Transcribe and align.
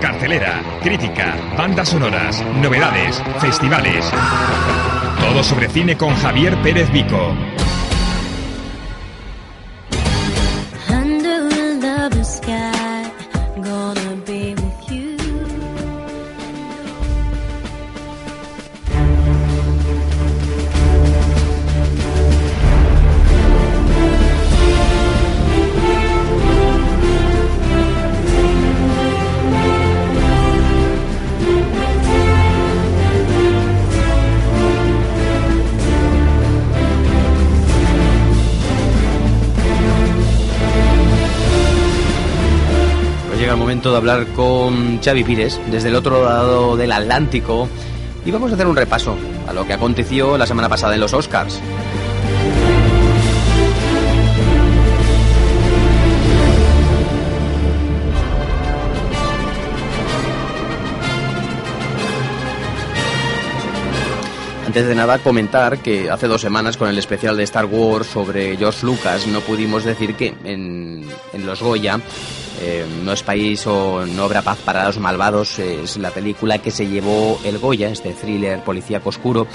Cartelera, 0.00 0.62
crítica, 0.82 1.36
bandas 1.56 1.88
sonoras, 1.88 2.44
novedades, 2.62 3.22
festivales. 3.40 4.04
Todo 5.20 5.42
sobre 5.42 5.68
cine 5.68 5.96
con 5.96 6.14
Javier 6.14 6.56
Pérez 6.62 6.90
Vico. 6.92 7.34
De 43.90 43.96
hablar 43.96 44.26
con 44.28 45.00
Xavi 45.02 45.24
Pires 45.24 45.60
desde 45.70 45.88
el 45.88 45.96
otro 45.96 46.24
lado 46.24 46.76
del 46.76 46.92
Atlántico 46.92 47.68
y 48.24 48.30
vamos 48.30 48.52
a 48.52 48.54
hacer 48.54 48.66
un 48.66 48.76
repaso 48.76 49.16
a 49.48 49.52
lo 49.52 49.66
que 49.66 49.72
aconteció 49.72 50.38
la 50.38 50.46
semana 50.46 50.68
pasada 50.68 50.94
en 50.94 51.00
los 51.00 51.12
Oscars. 51.12 51.60
Antes 64.72 64.86
de 64.88 64.94
nada, 64.94 65.18
comentar 65.18 65.80
que 65.80 66.08
hace 66.08 66.26
dos 66.26 66.40
semanas 66.40 66.78
con 66.78 66.88
el 66.88 66.96
especial 66.96 67.36
de 67.36 67.42
Star 67.42 67.66
Wars 67.66 68.06
sobre 68.06 68.56
George 68.56 68.86
Lucas 68.86 69.26
no 69.26 69.40
pudimos 69.40 69.84
decir 69.84 70.14
que 70.14 70.34
en, 70.44 71.04
en 71.34 71.44
los 71.44 71.60
Goya 71.60 72.00
eh, 72.62 72.86
no 73.04 73.12
es 73.12 73.22
país 73.22 73.66
o 73.66 74.06
no 74.06 74.22
habrá 74.22 74.40
paz 74.40 74.56
para 74.64 74.86
los 74.86 74.98
malvados 74.98 75.58
es 75.58 75.98
la 75.98 76.10
película 76.10 76.56
que 76.56 76.70
se 76.70 76.86
llevó 76.86 77.38
el 77.44 77.58
Goya, 77.58 77.90
este 77.90 78.14
thriller 78.14 78.64
policíaco 78.64 79.10
oscuro, 79.10 79.46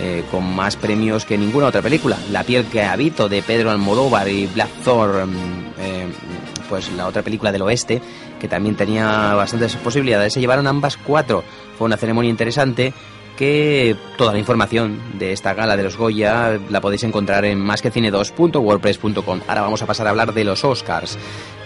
eh, 0.00 0.22
con 0.30 0.54
más 0.54 0.76
premios 0.76 1.24
que 1.24 1.36
ninguna 1.36 1.66
otra 1.66 1.82
película. 1.82 2.16
La 2.30 2.44
piel 2.44 2.66
que 2.66 2.84
habito 2.84 3.28
de 3.28 3.42
Pedro 3.42 3.72
Almodóvar 3.72 4.28
y 4.28 4.46
Black 4.46 4.70
Thor, 4.84 5.26
mm, 5.26 5.32
eh, 5.80 6.06
pues 6.68 6.92
la 6.92 7.08
otra 7.08 7.22
película 7.22 7.50
del 7.50 7.62
oeste, 7.62 8.00
que 8.38 8.46
también 8.46 8.76
tenía 8.76 9.34
bastantes 9.34 9.74
posibilidades. 9.74 10.32
Se 10.32 10.38
llevaron 10.38 10.68
ambas 10.68 10.96
cuatro. 10.96 11.42
Fue 11.76 11.86
una 11.86 11.96
ceremonia 11.96 12.30
interesante 12.30 12.94
que 13.36 13.96
toda 14.16 14.32
la 14.32 14.38
información 14.38 15.00
de 15.18 15.32
esta 15.32 15.54
gala 15.54 15.76
de 15.76 15.82
los 15.82 15.96
Goya 15.96 16.58
la 16.70 16.80
podéis 16.80 17.04
encontrar 17.04 17.44
en 17.44 17.64
másquecine2.wordpress.com. 17.64 19.40
Ahora 19.48 19.62
vamos 19.62 19.82
a 19.82 19.86
pasar 19.86 20.06
a 20.06 20.10
hablar 20.10 20.32
de 20.32 20.44
los 20.44 20.64
Oscars. 20.64 21.18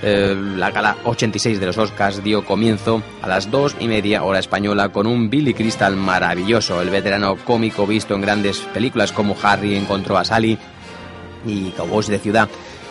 Eh, 0.03 0.34
la 0.57 0.71
gala 0.71 0.97
86 1.05 1.61
de 1.61 1.67
los 1.67 1.78
Oscars 1.78 2.23
dio 2.23 2.45
comienzo 2.45 3.03
a 3.21 3.28
las 3.28 3.51
dos 3.51 3.77
y 3.81 3.89
media 3.89 4.23
hora 4.23 4.39
española 4.39 4.91
con 4.91 5.07
un 5.07 5.28
Billy 5.28 5.55
Crystal 5.55 5.97
maravilloso, 5.97 6.81
el 6.81 6.91
veterano 6.91 7.37
cómico 7.45 7.87
visto 7.87 8.15
en 8.15 8.23
grandes 8.23 8.61
películas 8.73 9.12
como 9.12 9.37
Harry 9.43 9.77
encontró 9.77 10.17
a 10.17 10.25
Sally 10.25 10.59
y 11.47 11.71
Cowboys 11.71 12.09
de 12.09 12.19
Ciudad 12.19 12.49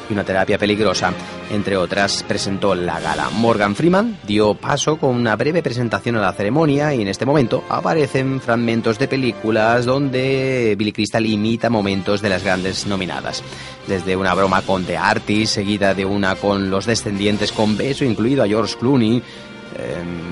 y 0.10 0.14
una 0.14 0.24
terapia 0.24 0.58
peligrosa, 0.58 1.14
entre 1.52 1.78
otras, 1.78 2.24
presentó 2.24 2.76
la 2.76 3.00
gala. 3.00 3.30
Morgan 3.30 3.76
Freeman 3.76 4.18
dio 4.26 4.54
paso 4.54 4.98
con 4.98 5.16
una 5.16 5.36
breve 5.36 5.64
presentación 5.64 6.16
a 6.16 6.22
la 6.22 6.34
ceremonia 6.34 6.94
y 6.94 7.02
en 7.02 7.08
este 7.08 7.26
momento 7.26 7.64
aparecen 7.70 8.42
fragmentos 8.42 9.00
de 9.00 9.08
películas 9.08 9.86
donde 9.86 10.76
Billy 10.78 10.92
Crystal 10.92 11.26
imita 11.26 11.70
momentos 11.70 12.22
de 12.22 12.30
las 12.30 12.44
grandes 12.44 12.88
nominadas. 12.88 13.44
Desde 13.88 14.16
una 14.16 14.34
broma 14.34 14.62
con 14.62 14.86
The 14.86 14.98
Artist, 14.98 15.56
seguida 15.56 15.94
de 15.94 16.06
una 16.06 16.36
con 16.36 16.70
Los 16.70 16.86
Descendientes 16.86 17.52
con 17.52 17.78
beso 17.78 18.06
incluido 18.06 18.44
a 18.44 18.48
George 18.48 18.76
Clooney, 18.78 19.22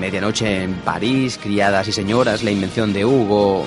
Medianoche 0.00 0.64
en 0.64 0.74
París, 0.74 1.38
Criadas 1.42 1.88
y 1.88 1.92
Señoras, 1.92 2.42
La 2.42 2.50
Invención 2.50 2.92
de 2.92 3.04
Hugo, 3.04 3.66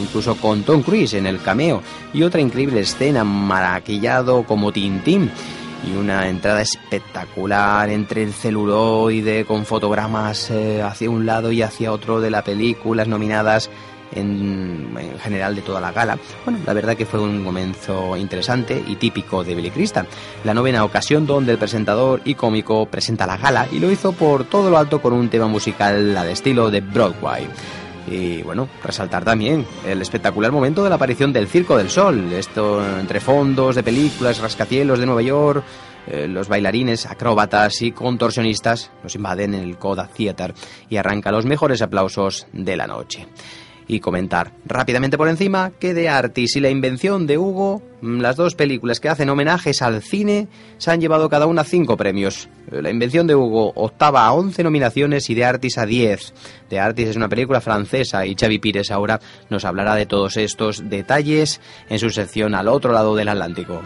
incluso 0.00 0.36
con 0.36 0.62
Tom 0.62 0.82
Cruise 0.82 1.14
en 1.14 1.26
el 1.26 1.40
cameo, 1.40 1.82
y 2.12 2.22
otra 2.22 2.40
increíble 2.40 2.80
escena 2.80 3.24
maraquillado 3.24 4.44
como 4.44 4.72
Tintín, 4.72 5.30
y 5.86 5.96
una 5.96 6.28
entrada 6.28 6.62
espectacular 6.62 7.90
entre 7.90 8.22
el 8.22 8.32
celuloide 8.32 9.44
con 9.44 9.66
fotogramas 9.66 10.50
eh, 10.50 10.80
hacia 10.82 11.10
un 11.10 11.26
lado 11.26 11.52
y 11.52 11.62
hacia 11.62 11.92
otro 11.92 12.20
de 12.20 12.30
la 12.30 12.42
película, 12.42 13.04
nominadas 13.04 13.70
en, 14.14 14.94
general 15.22 15.54
de 15.54 15.62
toda 15.62 15.80
la 15.80 15.92
gala. 15.92 16.18
Bueno, 16.44 16.60
la 16.64 16.72
verdad 16.72 16.96
que 16.96 17.06
fue 17.06 17.20
un 17.20 17.44
comienzo 17.44 18.16
interesante 18.16 18.82
y 18.86 18.96
típico 18.96 19.44
de 19.44 19.54
Billy 19.54 19.70
Crystal. 19.70 20.06
La 20.44 20.54
novena 20.54 20.84
ocasión 20.84 21.26
donde 21.26 21.52
el 21.52 21.58
presentador 21.58 22.20
y 22.24 22.34
cómico 22.34 22.86
presenta 22.86 23.26
la 23.26 23.36
gala 23.36 23.66
y 23.70 23.78
lo 23.78 23.90
hizo 23.90 24.12
por 24.12 24.44
todo 24.44 24.70
lo 24.70 24.78
alto 24.78 25.00
con 25.00 25.12
un 25.12 25.28
tema 25.28 25.46
musical 25.46 26.16
al 26.16 26.28
estilo 26.28 26.70
de 26.70 26.80
Broadway. 26.80 27.48
Y 28.06 28.42
bueno, 28.42 28.68
resaltar 28.82 29.24
también 29.24 29.66
el 29.86 30.02
espectacular 30.02 30.52
momento 30.52 30.84
de 30.84 30.90
la 30.90 30.96
aparición 30.96 31.32
del 31.32 31.48
Circo 31.48 31.76
del 31.78 31.88
Sol. 31.88 32.32
Esto 32.32 32.84
entre 32.98 33.18
fondos 33.20 33.76
de 33.76 33.82
películas, 33.82 34.40
rascacielos 34.40 34.98
de 34.98 35.06
Nueva 35.06 35.22
York, 35.22 35.64
eh, 36.06 36.28
los 36.28 36.48
bailarines, 36.48 37.06
acróbatas 37.06 37.80
y 37.80 37.92
contorsionistas 37.92 38.90
nos 39.02 39.14
invaden 39.14 39.54
el 39.54 39.78
Coda 39.78 40.06
Theater 40.06 40.52
y 40.90 40.98
arranca 40.98 41.32
los 41.32 41.46
mejores 41.46 41.80
aplausos 41.80 42.46
de 42.52 42.76
la 42.76 42.86
noche 42.86 43.26
y 43.86 44.00
comentar 44.00 44.52
rápidamente 44.64 45.18
por 45.18 45.28
encima 45.28 45.72
que 45.78 45.94
de 45.94 46.08
Artis 46.08 46.56
y 46.56 46.60
la 46.60 46.70
invención 46.70 47.26
de 47.26 47.38
Hugo, 47.38 47.82
mm, 48.00 48.20
las 48.20 48.36
dos 48.36 48.54
películas 48.54 49.00
que 49.00 49.08
hacen 49.08 49.28
homenajes 49.28 49.82
al 49.82 50.02
cine, 50.02 50.48
se 50.78 50.90
han 50.90 51.00
llevado 51.00 51.28
cada 51.28 51.46
una 51.46 51.64
cinco 51.64 51.96
premios. 51.96 52.48
La 52.70 52.90
invención 52.90 53.26
de 53.26 53.34
Hugo 53.34 53.72
octava 53.74 54.26
a 54.26 54.32
once 54.32 54.62
nominaciones 54.62 55.28
y 55.30 55.34
de 55.34 55.44
Artis 55.44 55.78
a 55.78 55.86
diez. 55.86 56.32
De 56.70 56.80
Artis 56.80 57.08
es 57.08 57.16
una 57.16 57.28
película 57.28 57.60
francesa 57.60 58.26
y 58.26 58.34
Xavi 58.34 58.58
Pires 58.58 58.90
ahora 58.90 59.20
nos 59.50 59.64
hablará 59.64 59.94
de 59.94 60.06
todos 60.06 60.36
estos 60.36 60.88
detalles 60.88 61.60
en 61.88 61.98
su 61.98 62.10
sección 62.10 62.54
al 62.54 62.68
otro 62.68 62.92
lado 62.92 63.14
del 63.14 63.28
Atlántico. 63.28 63.82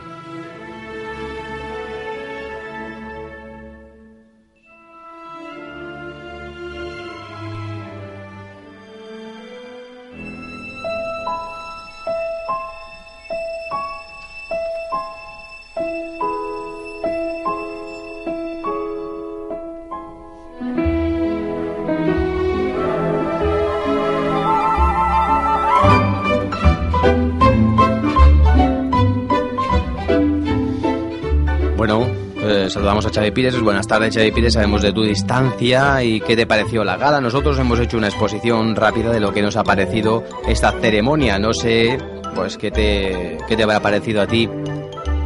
Saludamos 32.71 33.07
a 33.07 33.11
Xavi 33.11 33.31
Pires. 33.31 33.59
Buenas 33.61 33.87
tardes, 33.87 34.15
Xavi 34.15 34.33
Pires. 34.33 34.55
Sabemos 34.55 34.83
de 34.83 34.93
tu 34.93 35.03
distancia 35.03 36.03
y 36.03 36.21
qué 36.21 36.37
te 36.37 36.47
pareció 36.47 36.85
la 36.85 36.97
gala. 36.97 37.21
Nosotros 37.21 37.59
hemos 37.59 37.79
hecho 37.81 37.97
una 37.97 38.09
exposición 38.09 38.77
rápida 38.77 39.11
de 39.11 39.21
lo 39.21 39.33
que 39.33 39.43
nos 39.43 39.57
ha 39.57 39.65
parecido 39.65 40.25
esta 40.47 40.73
ceremonia. 40.73 41.39
No 41.39 41.53
sé, 41.53 41.99
pues, 42.35 42.57
qué 42.57 42.71
te, 42.71 43.39
qué 43.49 43.57
te 43.57 43.63
habrá 43.63 43.81
parecido 43.81 44.23
a 44.23 44.27
ti 44.27 44.49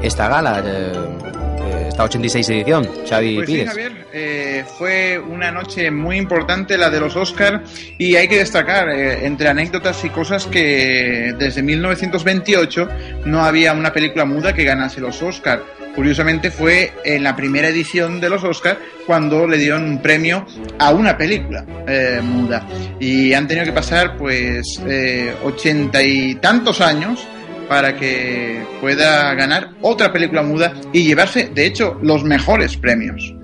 esta 0.02 0.28
gala, 0.28 0.62
eh, 0.64 0.92
eh, 0.94 1.86
esta 1.88 2.04
86 2.04 2.48
edición, 2.50 2.88
Xavi 3.08 3.36
pues 3.36 3.46
Pires. 3.46 3.62
Sí, 3.62 3.68
Javier, 3.68 4.06
eh, 4.12 4.64
fue 4.78 5.18
una 5.18 5.50
noche 5.50 5.90
muy 5.90 6.16
importante 6.16 6.76
la 6.76 6.90
de 6.90 7.00
los 7.00 7.16
Oscar 7.16 7.62
y 7.98 8.16
hay 8.16 8.28
que 8.28 8.38
destacar, 8.38 8.88
entre 8.88 9.48
anécdotas 9.48 10.04
y 10.04 10.10
cosas, 10.10 10.46
que 10.46 11.34
desde 11.38 11.62
1928 11.62 12.88
no 13.26 13.44
había 13.44 13.72
una 13.72 13.92
película 13.92 14.24
muda 14.24 14.52
que 14.52 14.64
ganase 14.64 15.00
los 15.00 15.22
Oscar 15.22 15.62
curiosamente 15.94 16.50
fue 16.50 16.92
en 17.04 17.22
la 17.22 17.36
primera 17.36 17.68
edición 17.68 18.20
de 18.20 18.30
los 18.30 18.44
Oscars 18.44 18.78
cuando 19.06 19.46
le 19.46 19.58
dieron 19.58 19.84
un 19.84 20.02
premio 20.02 20.46
a 20.78 20.92
una 20.92 21.16
película 21.16 21.64
eh, 21.86 22.20
muda. 22.22 22.66
Y 22.98 23.32
han 23.34 23.46
tenido 23.46 23.66
que 23.66 23.72
pasar 23.72 24.16
pues 24.16 24.80
eh, 24.86 25.34
ochenta 25.44 26.02
y 26.02 26.36
tantos 26.36 26.80
años 26.80 27.26
para 27.68 27.96
que 27.96 28.62
pueda 28.80 29.32
ganar 29.34 29.70
otra 29.80 30.12
película 30.12 30.42
muda 30.42 30.74
y 30.92 31.04
llevarse, 31.04 31.50
de 31.54 31.66
hecho, 31.66 31.98
los 32.02 32.22
mejores 32.24 32.76
premios. 32.76 33.34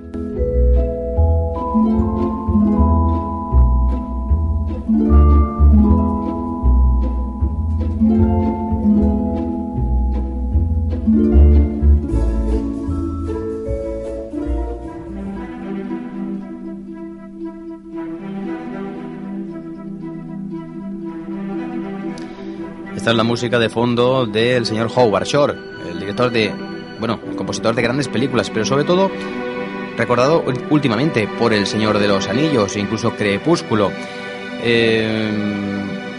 Esta 22.99 23.13
es 23.13 23.17
la 23.17 23.23
música 23.23 23.61
de 23.61 23.69
fondo 23.69 24.27
del 24.27 24.67
señor 24.67 24.91
Howard 24.93 25.25
Shore, 25.25 25.55
el 25.89 26.01
director 26.01 26.33
de, 26.33 26.53
bueno, 26.99 27.21
el 27.31 27.37
compositor 27.37 27.73
de 27.73 27.81
grandes 27.81 28.09
películas, 28.09 28.51
pero 28.51 28.65
sobre 28.65 28.83
todo 28.83 29.09
recordado 29.97 30.43
últimamente 30.69 31.29
por 31.39 31.53
El 31.53 31.69
Señor 31.69 32.01
de 32.01 32.09
los 32.09 32.27
Anillos 32.27 32.75
e 32.75 32.81
incluso 32.81 33.13
Crepúsculo. 33.13 33.93
Eh, 34.65 35.31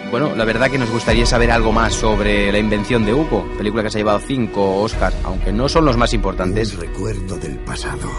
bueno, 0.09 0.33
la 0.37 0.45
verdad 0.45 0.71
que 0.71 0.77
nos 0.77 0.89
gustaría 0.89 1.25
saber 1.25 1.51
algo 1.51 1.73
más 1.73 1.93
sobre 1.95 2.49
La 2.49 2.59
invención 2.59 3.05
de 3.05 3.13
Hugo, 3.13 3.45
película 3.57 3.83
que 3.83 3.89
se 3.89 3.97
ha 3.97 3.99
llevado 3.99 4.19
cinco 4.25 4.77
Oscars, 4.81 5.17
aunque 5.25 5.51
no 5.51 5.67
son 5.67 5.83
los 5.83 5.97
más 5.97 6.13
importantes. 6.13 6.75
Un 6.75 6.79
recuerdo 6.79 7.35
del 7.35 7.59
pasado. 7.59 8.09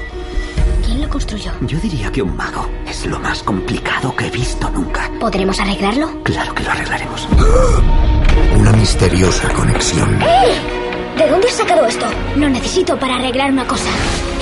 ¿Quién 0.85 1.01
lo 1.01 1.09
construyó? 1.09 1.51
Yo 1.63 1.81
diría 1.81 2.13
que 2.13 2.21
un 2.21 2.37
mago. 2.37 2.69
Es 2.87 3.07
lo 3.07 3.19
más 3.21 3.43
complicado 3.43 4.15
que 4.15 4.27
he 4.27 4.31
visto 4.31 4.69
nunca. 4.69 5.11
¿Podremos 5.19 5.59
arreglarlo? 5.59 6.23
Claro 6.25 6.55
que 6.55 6.63
lo 6.63 6.71
arreglaremos. 6.73 7.27
Una 8.57 8.73
misteriosa 8.73 9.49
conexión. 9.51 10.21
¡Eh! 10.23 10.81
¿De 11.17 11.29
dónde 11.29 11.49
has 11.49 11.55
sacado 11.55 11.87
esto? 11.87 12.07
Lo 12.37 12.49
necesito 12.49 12.99
para 12.99 13.17
arreglar 13.17 13.51
una 13.53 13.67
cosa. 13.67 13.91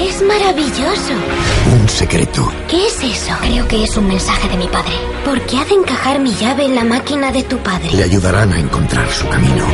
Es 0.00 0.22
maravilloso. 0.22 1.12
Un 1.72 1.88
secreto. 1.88 2.52
¿Qué 2.68 2.86
es 2.86 3.02
eso? 3.02 3.32
Creo 3.40 3.66
que 3.66 3.82
es 3.82 3.96
un 3.96 4.06
mensaje 4.06 4.48
de 4.48 4.56
mi 4.56 4.68
padre. 4.68 4.92
¿Por 5.24 5.40
qué 5.42 5.58
hace 5.58 5.74
encajar 5.74 6.20
mi 6.20 6.32
llave 6.34 6.66
en 6.66 6.76
la 6.76 6.84
máquina 6.84 7.32
de 7.32 7.42
tu 7.42 7.58
padre? 7.58 7.90
Le 7.92 8.04
ayudarán 8.04 8.52
a 8.52 8.60
encontrar 8.60 9.10
su 9.10 9.28
camino. 9.28 9.64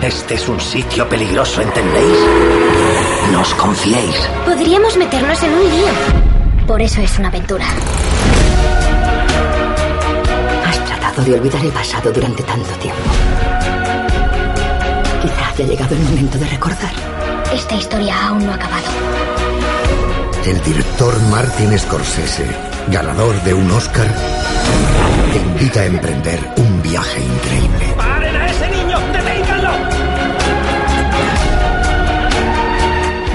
Este 0.00 0.34
es 0.36 0.48
un 0.48 0.58
sitio 0.60 1.06
peligroso, 1.08 1.60
¿entendéis? 1.60 2.18
No 3.32 3.42
os 3.42 3.52
confiéis. 3.54 4.16
Podríamos 4.46 4.96
meternos 4.96 5.42
en 5.42 5.52
un 5.52 5.64
lío. 5.64 5.88
Por 6.66 6.80
eso 6.80 7.00
es 7.02 7.18
una 7.18 7.28
aventura. 7.28 7.66
Has 10.66 10.84
tratado 10.86 11.22
de 11.24 11.34
olvidar 11.34 11.62
el 11.64 11.72
pasado 11.72 12.10
durante 12.10 12.42
tanto 12.42 12.70
tiempo. 12.80 13.02
Haya 15.58 15.70
llegado 15.70 15.96
el 15.96 16.02
momento 16.02 16.38
de 16.38 16.46
recordar. 16.46 16.92
Esta 17.52 17.74
historia 17.74 18.28
aún 18.28 18.46
no 18.46 18.52
ha 18.52 18.54
acabado. 18.54 18.84
El 20.46 20.62
director 20.62 21.20
Martin 21.32 21.76
Scorsese, 21.76 22.46
ganador 22.86 23.34
de 23.42 23.54
un 23.54 23.68
Oscar, 23.72 24.06
te 25.32 25.38
invita 25.38 25.80
a 25.80 25.86
emprender 25.86 26.38
un 26.58 26.80
viaje 26.80 27.20
increíble. 27.20 27.92
¡Paren 27.96 28.36
a 28.36 28.46
ese 28.48 28.70
niño! 28.70 28.98
¡Deténganlo! 29.12 29.70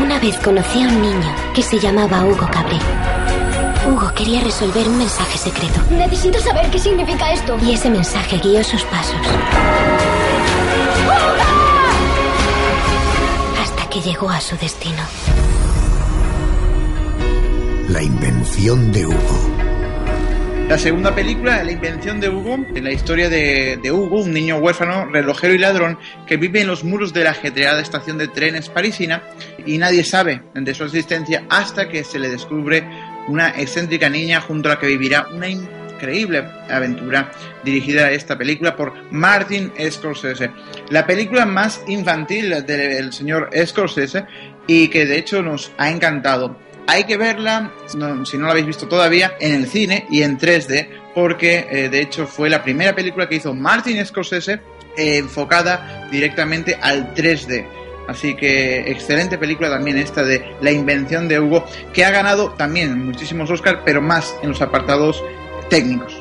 Una 0.02 0.20
vez 0.20 0.38
conocí 0.38 0.82
a 0.82 0.88
un 0.88 1.02
niño 1.02 1.36
que 1.54 1.62
se 1.62 1.78
llamaba 1.78 2.24
Hugo 2.24 2.48
Cabré. 2.50 2.80
Hugo 3.86 4.14
quería 4.16 4.40
resolver 4.40 4.88
un 4.88 4.98
mensaje 4.98 5.38
secreto. 5.38 5.82
Necesito 5.90 6.40
saber 6.40 6.72
qué 6.72 6.80
significa 6.80 7.34
esto. 7.34 7.58
Y 7.62 7.74
ese 7.74 7.90
mensaje 7.90 8.38
guió 8.38 8.64
sus 8.64 8.82
pasos. 8.84 9.18
Que 13.94 14.02
llegó 14.02 14.28
a 14.28 14.42
su 14.42 14.58
destino. 14.58 15.04
La 17.90 18.02
invención 18.02 18.92
de 18.92 19.06
Hugo. 19.06 19.56
La 20.68 20.80
segunda 20.80 21.14
película, 21.14 21.64
La 21.64 21.72
invención 21.72 22.20
de 22.20 22.30
Hugo, 22.30 22.56
en 22.74 22.84
la 22.84 22.92
historia 22.92 23.30
de, 23.30 23.78
de, 23.78 23.92
Hugo, 23.92 24.22
un 24.22 24.34
niño 24.34 24.58
huérfano, 24.58 25.06
relojero 25.06 25.54
y 25.54 25.60
ladrón 25.60 26.00
que 26.26 26.38
vive 26.38 26.62
en 26.62 26.68
los 26.68 26.84
muros 26.84 27.14
de 27.14 27.24
la 27.24 27.32
ajetreada 27.32 27.82
estación 27.82 28.18
de 28.18 28.30
trenes 28.30 28.70
parisina 28.70 29.22
y 29.64 29.78
nadie 29.78 30.04
sabe 30.04 30.42
de 30.56 30.74
su 30.74 30.86
existencia 30.86 31.46
hasta 31.50 31.88
que 31.88 32.04
se 32.04 32.18
le 32.18 32.30
descubre 32.30 32.90
una 33.28 33.50
excéntrica 33.50 34.10
niña 34.10 34.42
junto 34.42 34.70
a 34.70 34.74
la 34.74 34.80
que 34.80 34.88
vivirá 34.88 35.28
una 35.32 35.50
increíble 36.04 36.44
aventura 36.70 37.32
dirigida 37.64 38.08
a 38.08 38.12
esta 38.12 38.38
película 38.38 38.76
por 38.76 38.94
Martin 39.12 39.72
Scorsese. 39.90 40.52
La 40.90 41.08
película 41.08 41.46
más 41.46 41.82
infantil 41.88 42.66
del 42.66 43.14
señor 43.14 43.50
Scorsese 43.66 44.26
y 44.68 44.90
que 44.90 45.06
de 45.06 45.18
hecho 45.18 45.42
nos 45.42 45.72
ha 45.78 45.90
encantado. 45.90 46.58
Hay 46.88 47.06
que 47.06 47.16
verla, 47.16 47.72
si 47.88 47.98
no 47.98 48.46
la 48.46 48.52
habéis 48.52 48.66
visto 48.66 48.90
todavía, 48.90 49.36
en 49.40 49.56
el 49.56 49.68
cine 49.68 50.06
y 50.10 50.24
en 50.24 50.38
3D, 50.38 50.90
porque 51.16 51.68
eh, 51.72 51.88
de 51.88 52.02
hecho 52.02 52.28
fue 52.28 52.50
la 52.50 52.62
primera 52.62 52.94
película 52.94 53.30
que 53.30 53.36
hizo 53.36 53.54
Martin 53.54 54.06
Scorsese 54.06 54.60
enfocada 54.98 56.10
directamente 56.12 56.78
al 56.82 57.14
3D. 57.16 57.66
Así 58.10 58.36
que 58.36 58.92
excelente 58.92 59.38
película 59.38 59.70
también 59.70 59.98
esta 59.98 60.24
de 60.24 60.58
La 60.60 60.72
invención 60.72 61.30
de 61.30 61.40
Hugo, 61.40 61.66
que 61.94 62.04
ha 62.04 62.12
ganado 62.12 62.52
también 62.52 63.06
muchísimos 63.06 63.50
Oscars, 63.50 63.80
pero 63.86 64.02
más 64.02 64.36
en 64.44 64.50
los 64.50 64.62
apartados 64.62 65.24
técnicos. 65.74 66.14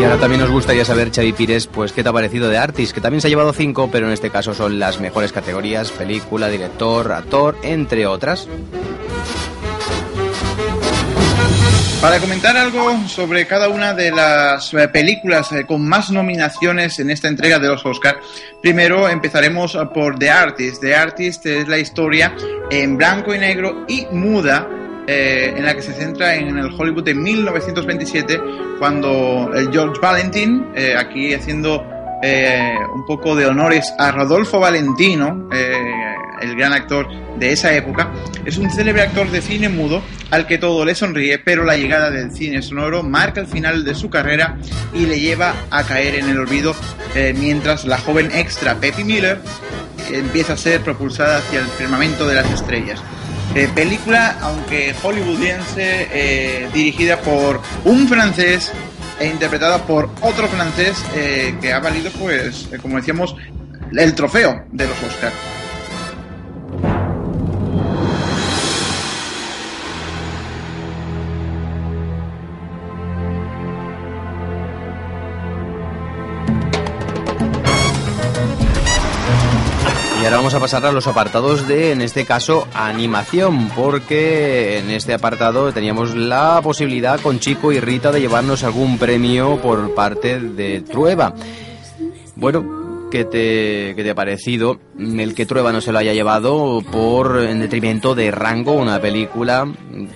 Y 0.00 0.02
ahora 0.02 0.18
también 0.18 0.40
nos 0.40 0.50
gustaría 0.50 0.84
saber, 0.84 1.12
Xavi 1.12 1.32
Pires, 1.32 1.68
pues 1.68 1.92
qué 1.92 2.02
te 2.02 2.08
ha 2.08 2.12
parecido 2.12 2.48
de 2.48 2.58
Artis, 2.58 2.92
que 2.92 3.00
también 3.00 3.20
se 3.20 3.28
ha 3.28 3.30
llevado 3.30 3.52
cinco, 3.52 3.88
pero 3.92 4.08
en 4.08 4.12
este 4.12 4.30
caso 4.30 4.52
son 4.52 4.80
las 4.80 5.00
mejores 5.00 5.32
categorías, 5.32 5.92
película, 5.92 6.48
director, 6.48 7.12
actor, 7.12 7.56
entre 7.62 8.08
otras. 8.08 8.48
Para 12.04 12.20
comentar 12.20 12.54
algo 12.54 13.08
sobre 13.08 13.46
cada 13.46 13.70
una 13.70 13.94
de 13.94 14.10
las 14.10 14.72
películas 14.92 15.48
con 15.66 15.88
más 15.88 16.10
nominaciones 16.10 16.98
en 16.98 17.08
esta 17.08 17.28
entrega 17.28 17.58
de 17.58 17.68
los 17.68 17.86
Oscars, 17.86 18.18
primero 18.60 19.08
empezaremos 19.08 19.74
por 19.94 20.18
The 20.18 20.28
Artist. 20.28 20.82
The 20.82 20.94
Artist 20.94 21.46
es 21.46 21.66
la 21.66 21.78
historia 21.78 22.36
en 22.70 22.98
blanco 22.98 23.34
y 23.34 23.38
negro 23.38 23.86
y 23.88 24.04
muda 24.12 24.68
eh, 25.06 25.54
en 25.56 25.64
la 25.64 25.74
que 25.74 25.80
se 25.80 25.94
centra 25.94 26.34
en 26.34 26.58
el 26.58 26.66
Hollywood 26.78 27.04
de 27.04 27.14
1927, 27.14 28.38
cuando 28.78 29.50
George 29.72 29.98
Valentin, 29.98 30.72
eh, 30.76 30.94
aquí 30.98 31.32
haciendo 31.32 31.93
eh, 32.24 32.74
un 32.94 33.04
poco 33.04 33.36
de 33.36 33.46
honores 33.46 33.92
a 33.98 34.10
Rodolfo 34.10 34.60
Valentino, 34.60 35.48
el 36.40 36.56
gran 36.56 36.72
actor 36.72 37.06
de 37.38 37.52
esa 37.52 37.74
época, 37.74 38.10
es 38.44 38.58
un 38.58 38.70
célebre 38.70 39.02
actor 39.02 39.30
de 39.30 39.40
cine 39.40 39.68
mudo 39.68 40.02
al 40.30 40.46
que 40.46 40.58
todo 40.58 40.84
le 40.84 40.94
sonríe, 40.94 41.38
pero 41.38 41.64
la 41.64 41.76
llegada 41.76 42.10
del 42.10 42.32
cine 42.32 42.62
sonoro 42.62 43.02
marca 43.02 43.40
el 43.40 43.46
final 43.46 43.84
de 43.84 43.94
su 43.94 44.10
carrera 44.10 44.56
y 44.92 45.06
le 45.06 45.20
lleva 45.20 45.54
a 45.70 45.84
caer 45.84 46.16
en 46.16 46.28
el 46.28 46.38
olvido, 46.38 46.74
mientras 47.38 47.84
la 47.84 47.98
joven 47.98 48.30
extra 48.32 48.74
Peppy 48.76 49.04
Miller 49.04 49.38
empieza 50.12 50.54
a 50.54 50.56
ser 50.56 50.80
propulsada 50.80 51.38
hacia 51.38 51.60
el 51.60 51.66
firmamento 51.66 52.26
de 52.26 52.34
las 52.34 52.50
estrellas. 52.50 53.00
Eh, 53.54 53.68
película, 53.72 54.36
aunque 54.40 54.94
hollywoodiense, 55.00 56.08
eh, 56.12 56.68
dirigida 56.72 57.20
por 57.20 57.60
un 57.84 58.08
francés 58.08 58.72
e 59.18 59.26
interpretada 59.26 59.78
por 59.78 60.08
otro 60.20 60.48
francés 60.48 61.04
eh, 61.14 61.54
que 61.60 61.72
ha 61.72 61.80
valido, 61.80 62.10
pues, 62.12 62.68
como 62.82 62.96
decíamos, 62.96 63.36
el 63.92 64.14
trofeo 64.14 64.64
de 64.72 64.86
los 64.86 65.02
Oscars. 65.02 65.53
A 80.54 80.60
pasar 80.60 80.86
a 80.86 80.92
los 80.92 81.06
apartados 81.06 81.66
de, 81.66 81.92
en 81.92 82.00
este 82.00 82.24
caso, 82.24 82.68
animación, 82.74 83.68
porque 83.70 84.78
en 84.78 84.90
este 84.90 85.12
apartado 85.12 85.72
teníamos 85.72 86.14
la 86.14 86.60
posibilidad 86.62 87.20
con 87.20 87.40
Chico 87.40 87.72
y 87.72 87.80
Rita 87.80 88.12
de 88.12 88.20
llevarnos 88.20 88.62
algún 88.62 88.98
premio 88.98 89.60
por 89.60 89.94
parte 89.94 90.38
de 90.38 90.80
Trueba. 90.82 91.34
Bueno, 92.36 93.08
qué 93.10 93.24
te, 93.24 93.94
qué 93.96 94.02
te 94.02 94.10
ha 94.10 94.14
parecido 94.14 94.78
el 94.98 95.34
que 95.34 95.46
Trueba 95.46 95.72
no 95.72 95.80
se 95.80 95.92
lo 95.92 95.98
haya 95.98 96.12
llevado 96.12 96.82
por 96.82 97.42
en 97.42 97.60
detrimento 97.60 98.14
de 98.14 98.30
Rango, 98.30 98.72
una 98.72 99.00
película 99.00 99.66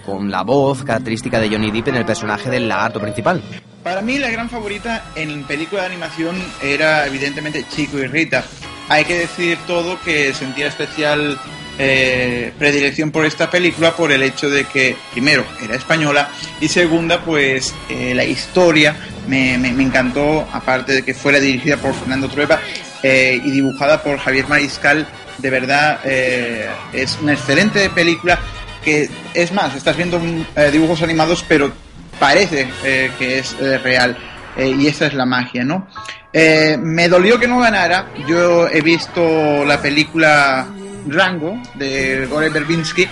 con 0.05 0.31
la 0.31 0.43
voz 0.43 0.85
característica 0.85 1.41
de 1.41 1.49
Johnny 1.49 1.71
Depp 1.71 1.89
en 1.89 1.97
el 1.97 2.05
personaje 2.05 2.51
del 2.51 2.69
lagarto 2.69 3.01
principal. 3.01 3.43
Para 3.83 4.03
mí 4.03 4.19
la 4.19 4.31
gran 4.31 4.51
favorita 4.51 5.13
en 5.15 5.45
película 5.45 5.83
de 5.83 5.87
animación 5.89 6.37
era 6.63 7.07
evidentemente 7.07 7.65
Chico 7.69 7.99
y 7.99 8.07
Rita. 8.07 8.45
Hay 8.89 9.05
que 9.05 9.19
decir 9.19 9.59
todo 9.67 10.01
que 10.01 10.33
sentía 10.33 10.69
especial 10.69 11.39
eh, 11.81 12.53
predilección 12.59 13.13
por 13.13 13.25
esta 13.25 13.49
película 13.51 13.95
por 13.95 14.11
el 14.11 14.23
hecho 14.25 14.51
de 14.51 14.65
que, 14.65 14.97
primero, 15.13 15.45
era 15.63 15.77
española 15.77 16.29
y 16.61 16.67
segunda, 16.67 17.21
pues 17.21 17.73
eh, 17.89 18.15
la 18.17 18.25
historia 18.25 18.97
me, 19.29 19.55
encantó, 19.55 20.49
aparte 20.53 20.93
de 20.93 21.03
que 21.05 21.15
fuera 21.15 21.39
dirigida 21.39 21.77
por 21.77 21.95
Fernando 21.95 22.29
Trueba 22.29 22.61
eh, 23.05 23.41
y 23.45 23.51
dibujada 23.53 24.03
por 24.03 24.19
Javier 24.19 24.49
Mariscal, 24.49 25.07
de 25.37 25.51
verdad 25.51 26.05
es 26.05 27.17
una 27.23 27.35
excelente 27.35 27.89
película 27.91 28.41
que, 28.85 29.09
es 29.35 29.53
más, 29.53 29.77
estás 29.77 29.97
viendo 29.97 30.21
dibujos 30.73 31.01
animados, 31.03 31.45
pero 31.47 31.71
parece 32.19 32.67
que 32.83 33.39
es 33.39 33.57
real. 33.85 34.19
Eh, 34.59 34.75
y 34.77 34.89
esa 34.89 35.07
es 35.07 35.15
la 35.15 35.25
magia, 35.25 35.65
¿no? 35.65 35.87
Eh, 36.33 36.77
me 36.79 37.09
dolió 37.09 37.39
que 37.39 37.47
no 37.47 37.61
ganara. 37.61 38.11
Yo 38.29 38.69
he 38.69 38.83
visto 38.83 39.65
la 39.65 39.81
película 39.81 40.67
Rango 41.07 41.63
de 41.77 42.27
Gore 42.27 42.51
Verbinski 42.51 43.07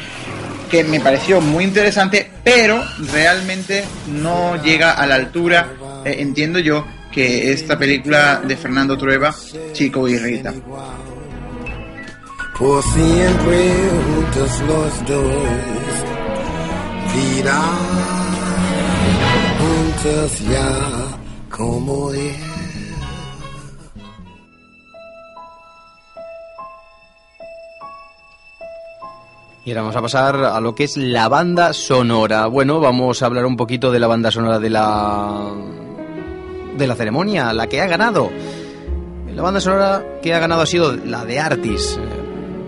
que 0.69 0.83
me 0.83 0.99
pareció 0.99 1.41
muy 1.41 1.62
interesante, 1.62 2.29
pero 2.43 2.83
realmente 3.12 3.85
no 4.09 4.61
llega 4.61 4.93
a 4.93 5.07
la 5.07 5.15
altura, 5.15 5.69
entiendo 6.05 6.59
yo, 6.59 6.85
que 7.12 7.53
esta 7.53 7.79
película 7.79 8.43
de 8.45 8.57
Fernando 8.57 8.99
Trueba, 8.99 9.35
Chico 9.73 10.09
y 10.09 10.19
Rita. 10.19 10.53
Como 21.50 22.12
Y 29.65 29.71
ahora 29.71 29.83
vamos 29.83 29.97
a 29.97 30.03
pasar 30.03 30.37
a 30.37 30.61
lo 30.61 30.76
que 30.76 30.85
es 30.85 30.97
la 30.97 31.29
banda 31.29 31.73
sonora. 31.73 32.47
Bueno, 32.47 32.79
vamos 32.79 33.21
a 33.21 33.26
hablar 33.26 33.47
un 33.47 33.57
poquito 33.57 33.91
de 33.91 33.99
la 33.99 34.07
banda 34.07 34.31
sonora 34.31 34.61
de 34.61 34.71
la 34.71 35.53
de 36.76 36.87
la 36.87 36.95
ceremonia, 36.95 37.53
la 37.53 37.67
que 37.67 37.81
ha 37.81 37.87
ganado. 37.88 38.31
La 39.35 39.43
banda 39.43 39.61
sonora 39.61 40.05
que 40.23 40.33
ha 40.33 40.38
ganado 40.38 40.62
ha 40.62 40.67
sido 40.67 40.93
la 40.93 41.25
de 41.25 41.41
Artis. 41.41 41.99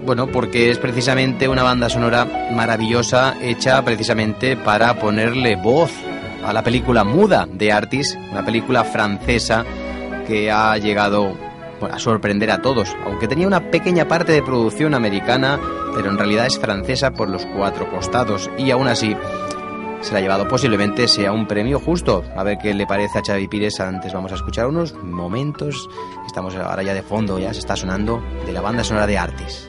Bueno, 0.05 0.27
porque 0.27 0.71
es 0.71 0.79
precisamente 0.79 1.47
una 1.47 1.63
banda 1.63 1.89
sonora 1.89 2.27
maravillosa 2.53 3.37
hecha 3.41 3.85
precisamente 3.85 4.57
para 4.57 4.99
ponerle 4.99 5.55
voz 5.55 5.93
a 6.45 6.53
la 6.53 6.63
película 6.63 7.05
Muda 7.05 7.47
de 7.51 7.73
Artis, 7.73 8.19
una 8.31 8.45
película 8.45 8.85
francesa 8.85 9.65
que 10.27 10.51
ha 10.51 10.77
llegado 10.79 11.37
a 11.81 11.99
sorprender 11.99 12.51
a 12.51 12.61
todos, 12.61 12.97
aunque 13.05 13.29
tenía 13.29 13.47
una 13.47 13.71
pequeña 13.71 14.09
parte 14.09 14.33
de 14.33 14.43
producción 14.43 14.95
americana, 14.95 15.59
pero 15.95 16.11
en 16.11 16.19
realidad 16.19 16.47
es 16.47 16.59
francesa 16.59 17.13
por 17.13 17.29
los 17.29 17.47
cuatro 17.47 17.91
costados 17.91 18.51
y 18.59 18.71
aún 18.71 18.89
así 18.89 19.17
se 20.01 20.13
la 20.13 20.19
ha 20.19 20.23
llevado 20.23 20.47
posiblemente 20.47 21.09
sea 21.09 21.33
un 21.33 21.47
premio 21.47 21.81
justo. 21.81 22.25
A 22.37 22.45
ver 22.45 22.59
qué 22.59 22.73
le 22.73 22.87
parece 22.87 23.19
a 23.19 23.23
Xavi 23.23 23.49
Pires. 23.49 23.81
Antes 23.81 24.13
vamos 24.13 24.31
a 24.31 24.37
escuchar 24.37 24.69
unos 24.69 24.95
momentos. 24.95 25.91
Estamos 26.27 26.55
ahora 26.55 26.83
ya 26.83 26.95
de 26.95 27.03
fondo, 27.03 27.39
ya 27.39 27.53
se 27.53 27.61
está 27.61 27.75
sonando 27.75 28.23
de 28.47 28.53
la 28.53 28.61
banda 28.61 28.85
sonora 28.85 29.07
de 29.07 29.19
Artis. 29.19 29.69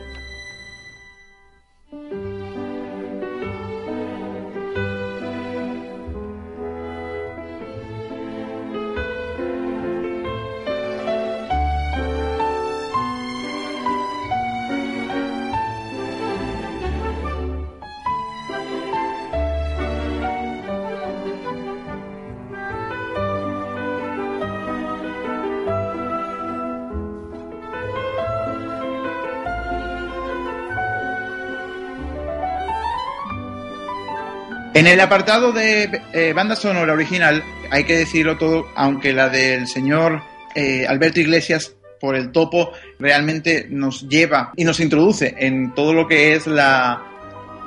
En 34.73 34.85
el 34.85 34.99
apartado 34.99 35.51
de 35.51 36.01
eh, 36.13 36.31
banda 36.33 36.55
sonora 36.55 36.93
original, 36.93 37.43
hay 37.71 37.85
que 37.85 37.97
decirlo 37.97 38.37
todo, 38.37 38.67
aunque 38.75 39.13
la 39.13 39.27
del 39.27 39.67
señor 39.67 40.21
eh, 40.53 40.85
Alberto 40.87 41.19
Iglesias 41.19 41.75
por 41.99 42.15
el 42.15 42.31
topo 42.31 42.71
realmente 42.99 43.65
nos 43.69 44.07
lleva 44.07 44.53
y 44.55 44.63
nos 44.63 44.79
introduce 44.79 45.35
en 45.39 45.73
todo 45.73 45.93
lo 45.93 46.07
que 46.07 46.33
es 46.33 46.45
la, 46.45 47.03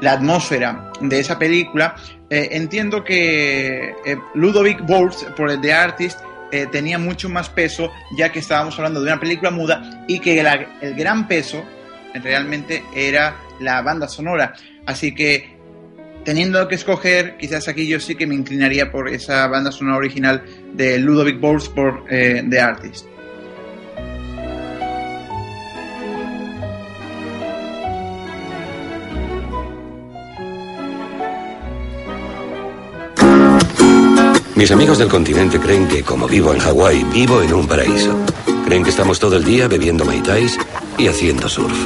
atmósfera 0.00 0.92
de 1.00 1.20
esa 1.20 1.38
película, 1.38 1.96
eh, 2.30 2.50
entiendo 2.52 3.04
que 3.04 3.94
Ludovic 4.34 4.80
Bolt 4.86 5.34
por 5.36 5.50
el 5.50 5.60
The 5.60 5.72
Artist 5.72 6.20
tenía 6.70 6.98
mucho 6.98 7.28
más 7.28 7.48
peso, 7.48 7.90
ya 8.16 8.30
que 8.30 8.40
estábamos 8.40 8.76
hablando 8.78 9.00
de 9.00 9.06
una 9.06 9.20
película 9.20 9.50
muda 9.50 10.04
y 10.06 10.18
que 10.18 10.40
el 10.40 10.94
gran 10.94 11.26
peso 11.26 11.64
realmente 12.14 12.84
era 12.94 13.36
la 13.60 13.80
banda 13.80 14.08
sonora. 14.08 14.54
Así 14.86 15.14
que 15.14 15.61
teniendo 16.24 16.66
que 16.68 16.74
escoger, 16.74 17.36
quizás 17.36 17.68
aquí 17.68 17.86
yo 17.86 18.00
sí 18.00 18.14
que 18.14 18.26
me 18.26 18.34
inclinaría 18.34 18.90
por 18.90 19.08
esa 19.08 19.46
banda 19.48 19.72
sonora 19.72 19.98
original 19.98 20.44
de 20.72 20.98
Ludovic 20.98 21.40
Bowles 21.40 21.68
por 21.68 22.04
eh, 22.10 22.44
The 22.48 22.60
Artist. 22.60 23.06
Mis 34.54 34.70
amigos 34.70 34.98
del 34.98 35.08
continente 35.08 35.58
creen 35.58 35.88
que, 35.88 36.04
como 36.04 36.28
vivo 36.28 36.52
en 36.54 36.60
Hawái, 36.60 37.02
vivo 37.12 37.42
en 37.42 37.52
un 37.52 37.66
paraíso. 37.66 38.16
Creen 38.64 38.84
que 38.84 38.90
estamos 38.90 39.18
todo 39.18 39.36
el 39.36 39.44
día 39.44 39.66
bebiendo 39.66 40.04
maitais 40.04 40.56
y 40.98 41.08
haciendo 41.08 41.48
surf. 41.48 41.76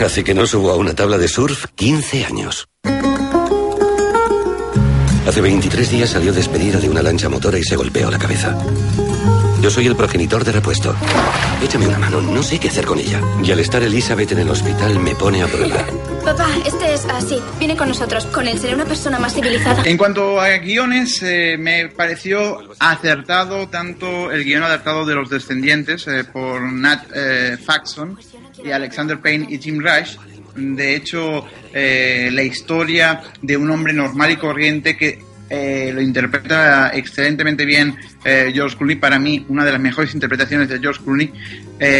Así 0.00 0.24
que 0.24 0.32
no 0.32 0.46
subo 0.46 0.70
a 0.70 0.76
una 0.76 0.94
tabla 0.94 1.18
de 1.18 1.28
surf 1.28 1.66
15 1.74 2.24
años. 2.24 2.68
Hace 5.28 5.42
23 5.42 5.90
días 5.90 6.08
salió 6.08 6.32
despedida 6.32 6.80
de 6.80 6.88
una 6.88 7.02
lancha 7.02 7.28
motora 7.28 7.58
y 7.58 7.62
se 7.62 7.76
golpeó 7.76 8.10
la 8.10 8.18
cabeza. 8.18 8.56
Yo 9.60 9.70
soy 9.70 9.86
el 9.86 9.94
progenitor 9.94 10.42
de 10.42 10.52
repuesto. 10.52 10.96
Échame 11.62 11.86
una 11.86 11.98
mano, 11.98 12.22
no 12.22 12.42
sé 12.42 12.58
qué 12.58 12.68
hacer 12.68 12.86
con 12.86 12.98
ella. 12.98 13.20
Y 13.44 13.52
al 13.52 13.60
estar 13.60 13.82
Elizabeth 13.82 14.32
en 14.32 14.38
el 14.38 14.48
hospital 14.48 14.98
me 15.00 15.14
pone 15.14 15.42
a 15.42 15.46
prueba. 15.46 15.84
Papá, 16.24 16.48
este 16.64 16.94
es 16.94 17.04
así. 17.04 17.38
Viene 17.58 17.76
con 17.76 17.88
nosotros. 17.88 18.24
Con 18.24 18.48
él 18.48 18.58
seré 18.58 18.74
una 18.74 18.86
persona 18.86 19.18
más 19.18 19.34
civilizada. 19.34 19.82
En 19.84 19.98
cuanto 19.98 20.40
a 20.40 20.48
guiones, 20.56 21.22
eh, 21.22 21.56
me 21.58 21.88
pareció 21.88 22.60
acertado 22.78 23.68
tanto 23.68 24.30
el 24.30 24.44
guion 24.44 24.62
adaptado 24.62 25.04
de 25.04 25.14
Los 25.14 25.28
Descendientes 25.28 26.06
eh, 26.08 26.24
por 26.24 26.62
Nat 26.72 27.04
eh, 27.14 27.58
Faxon 27.62 28.18
y 28.64 28.70
Alexander 28.70 29.20
Payne 29.20 29.46
y 29.50 29.58
Jim 29.58 29.78
Rush 29.78 30.16
de 30.56 30.96
hecho, 30.96 31.44
eh, 31.72 32.30
la 32.32 32.42
historia 32.42 33.22
de 33.42 33.56
un 33.56 33.70
hombre 33.70 33.92
normal 33.92 34.30
y 34.30 34.36
corriente 34.36 34.96
que 34.96 35.20
eh, 35.50 35.90
lo 35.94 36.02
interpreta 36.02 36.90
excelentemente 36.90 37.64
bien 37.64 37.96
eh, 38.24 38.50
George 38.52 38.76
Clooney. 38.76 38.96
Para 38.96 39.18
mí, 39.18 39.44
una 39.48 39.64
de 39.64 39.72
las 39.72 39.80
mejores 39.80 40.14
interpretaciones 40.14 40.68
de 40.68 40.78
George 40.78 41.02
Clooney. 41.02 41.32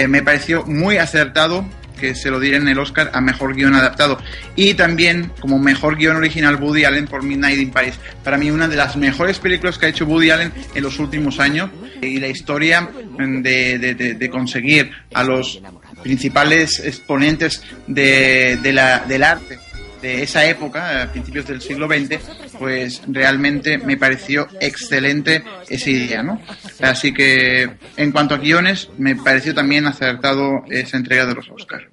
me 0.09 0.23
pareció 0.23 0.65
muy 0.67 0.97
acertado 0.97 1.65
que 1.99 2.15
se 2.15 2.31
lo 2.31 2.41
en 2.43 2.69
el 2.69 2.79
Oscar 2.79 3.11
a 3.13 3.21
mejor 3.21 3.55
guion 3.55 3.75
adaptado. 3.75 4.19
Y 4.55 4.75
también 4.75 5.33
como 5.41 5.59
mejor 5.59 5.97
guion 5.97 6.17
original 6.17 6.57
Woody 6.57 6.85
Allen 6.85 7.07
por 7.07 7.25
Midnight 7.25 7.59
in 7.59 7.71
Paris. 7.71 7.95
Para 8.23 8.39
mí 8.39 8.51
una 8.51 8.69
de 8.69 8.77
las 8.77 8.97
mejores 8.97 9.39
películas 9.39 9.79
que 9.79 9.87
ha 9.87 9.89
hecho 9.89 10.07
Woody 10.07 10.31
Allen 10.31 10.53
en 10.75 10.83
los 10.83 10.99
últimos 10.99 11.41
años. 11.41 11.71
Y 12.01 12.21
la 12.21 12.29
historia 12.29 12.89
de 13.19 14.29
conseguir 14.31 14.93
a 15.13 15.25
los 15.25 15.61
principales 16.03 16.81
exponentes 16.81 17.63
de, 17.87 18.59
la, 18.73 19.01
del 19.01 19.25
arte 19.25 19.59
de 20.01 20.23
esa 20.23 20.45
época, 20.47 21.03
a 21.03 21.11
principios 21.11 21.47
del 21.47 21.61
siglo 21.61 21.89
XX, 21.89 22.19
pues 22.59 23.03
realmente 23.09 23.79
me 23.79 23.97
pareció 23.97 24.47
excelente 24.61 25.43
esa 25.69 25.91
idea, 25.91 26.23
¿no? 26.23 26.41
Así 26.81 27.13
que 27.13 27.69
en 27.97 28.13
cuanto 28.13 28.35
a 28.35 28.39
guiones, 28.39 28.91
me 28.99 29.17
pareció 29.17 29.55
también 29.55 29.87
acertado 29.87 30.63
esa 30.71 30.97
entrega 30.97 31.27
de 31.27 31.35
los 31.35 31.49
Oscars. 31.51 31.87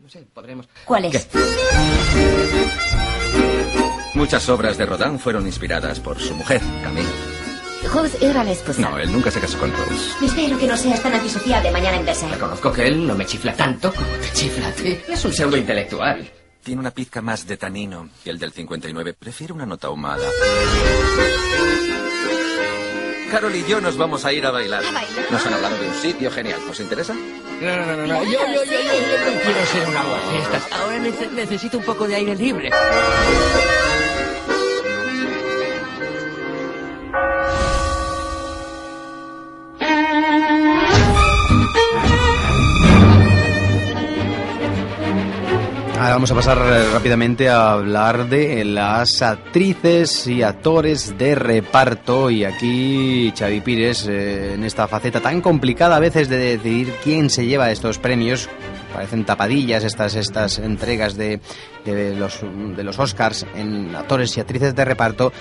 ¿Cuál 0.86 1.06
es? 1.06 1.28
Muchas 4.14 4.48
obras 4.50 4.78
de 4.78 4.86
Rodin 4.86 5.20
fueron 5.20 5.46
inspiradas 5.46 6.00
por 6.00 6.20
su 6.20 6.34
mujer, 6.36 6.62
Camille. 6.84 7.35
Rose 7.94 8.18
era 8.22 8.44
la 8.44 8.51
esposa. 8.51 8.82
No, 8.82 8.98
él 8.98 9.12
nunca 9.12 9.32
se 9.32 9.39
casó 9.39 9.58
con 9.58 9.72
Rose. 9.72 10.25
Espero 10.25 10.58
que 10.58 10.68
no 10.68 10.75
seas 10.77 11.01
tan 11.01 11.13
antisocial 11.13 11.63
de 11.63 11.72
mañana 11.72 11.98
en 11.98 12.06
deseo. 12.06 12.30
Reconozco 12.30 12.72
que 12.72 12.88
él 12.88 13.06
no 13.08 13.15
me 13.15 13.25
chifla 13.25 13.54
tanto 13.56 13.94
como 13.94 14.08
te 14.08 14.32
chifla 14.34 14.68
a 14.68 14.72
ti. 14.72 14.98
Es 15.08 15.24
un 15.25 15.34
pseudo 15.34 15.56
intelectual. 15.58 16.30
Tiene 16.63 16.80
una 16.82 16.92
pizca 16.92 17.22
más 17.22 17.46
de 17.48 17.58
tanino 17.58 18.10
que 18.24 18.32
el 18.32 18.39
del 18.39 18.51
59. 18.51 19.13
Prefiero 19.13 19.54
una 19.56 19.65
nota 19.65 19.88
ahumada. 19.88 20.27
Carol 23.32 23.56
y 23.56 23.65
yo 23.65 23.82
nos 23.82 23.98
vamos 23.98 24.24
a 24.25 24.34
ir 24.34 24.46
a 24.46 24.51
bailar. 24.51 24.84
Nos 25.32 25.46
han 25.46 25.54
hablado 25.54 25.77
de 25.77 25.88
un 25.88 25.96
sitio 25.96 26.32
genial. 26.32 26.60
¿Os 26.70 26.80
interesa? 26.80 27.13
No, 27.13 27.75
no, 27.86 27.96
no, 27.98 28.08
no. 28.08 28.24
Yo, 28.24 28.32
yo, 28.32 28.38
yo, 28.38 28.63
yo, 28.63 28.72
yo 28.72 29.36
no 29.36 29.42
quiero 29.44 29.65
ser 29.65 29.88
un 29.89 29.98
aguafiestas. 29.98 30.63
Ahora 30.74 30.98
nece- 31.00 31.32
necesito 31.32 31.77
un 31.77 31.84
poco 31.86 32.08
de 32.08 32.15
aire 32.15 32.36
libre. 32.36 32.70
Vamos 46.16 46.32
a 46.32 46.36
pasar 46.36 46.58
eh, 46.60 46.94
rápidamente 46.94 47.50
a 47.50 47.74
hablar 47.74 48.30
de 48.30 48.64
las 48.64 49.22
actrices 49.22 50.26
y 50.28 50.44
actores 50.44 51.18
de 51.18 51.36
reparto 51.36 52.30
y 52.32 52.46
aquí 52.46 53.34
Xavi 53.38 53.60
Pires 53.60 54.08
eh, 54.08 54.54
en 54.54 54.64
esta 54.64 54.88
faceta 54.88 55.20
tan 55.20 55.42
complicada 55.42 55.98
a 55.98 56.00
veces 56.00 56.30
de 56.30 56.38
decidir 56.38 56.94
quién 57.04 57.30
se 57.30 57.46
lleva 57.46 57.70
estos 57.70 58.00
premios 58.00 58.48
parecen 58.94 59.26
tapadillas 59.26 59.84
estas 59.84 60.16
estas 60.16 60.58
entregas 60.58 61.18
de, 61.18 61.42
de 61.84 62.16
los 62.16 62.40
de 62.78 62.84
los 62.86 62.98
Oscars 62.98 63.46
en 63.54 63.94
actores 63.94 64.38
y 64.38 64.40
actrices 64.40 64.74
de 64.74 64.86
reparto 64.86 65.34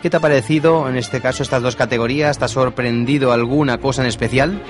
¿Qué 0.00 0.08
te 0.08 0.16
ha 0.16 0.20
parecido 0.20 0.88
en 0.88 0.96
este 0.96 1.22
caso 1.22 1.42
estas 1.42 1.62
dos 1.62 1.76
categorías? 1.76 2.38
¿Te 2.38 2.44
ha 2.44 2.48
sorprendido 2.48 3.32
alguna 3.32 3.78
cosa 3.78 4.02
en 4.02 4.08
especial? 4.08 4.60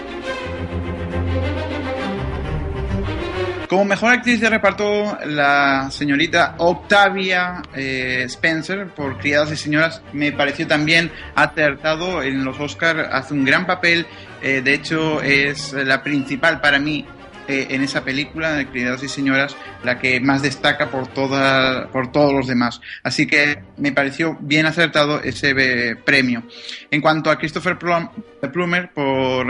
Como 3.68 3.86
mejor 3.86 4.12
actriz 4.12 4.40
de 4.40 4.50
reparto, 4.50 5.18
la 5.26 5.88
señorita 5.90 6.54
Octavia 6.58 7.62
eh, 7.74 8.22
Spencer, 8.26 8.88
por 8.88 9.18
Criadas 9.18 9.50
y 9.52 9.56
Señoras, 9.56 10.02
me 10.12 10.32
pareció 10.32 10.66
también 10.66 11.10
acertado 11.34 12.22
en 12.22 12.44
los 12.44 12.60
Oscars. 12.60 13.08
Hace 13.10 13.34
un 13.34 13.44
gran 13.44 13.66
papel. 13.66 14.06
eh, 14.42 14.60
de 14.62 14.74
hecho, 14.74 15.22
es 15.22 15.72
la 15.72 16.02
principal 16.02 16.60
para 16.60 16.78
mí 16.78 17.06
eh, 17.48 17.68
en 17.70 17.82
esa 17.82 18.04
película 18.04 18.52
de 18.52 18.66
Criadas 18.68 19.02
y 19.02 19.08
Señoras, 19.08 19.56
la 19.82 19.98
que 19.98 20.20
más 20.20 20.42
destaca 20.42 20.90
por, 20.90 21.06
toda, 21.08 21.88
por 21.88 22.12
todos 22.12 22.32
los 22.34 22.46
demás. 22.46 22.80
Así 23.02 23.26
que 23.26 23.62
me 23.78 23.92
pareció 23.92 24.36
bien 24.40 24.66
acertado 24.66 25.20
ese 25.22 25.54
eh, 25.56 25.96
premio. 25.96 26.42
En 26.90 27.00
cuanto 27.00 27.30
a 27.30 27.38
Christopher 27.38 27.78
Plum- 27.78 28.10
Plummer 28.52 28.90
por 28.92 29.46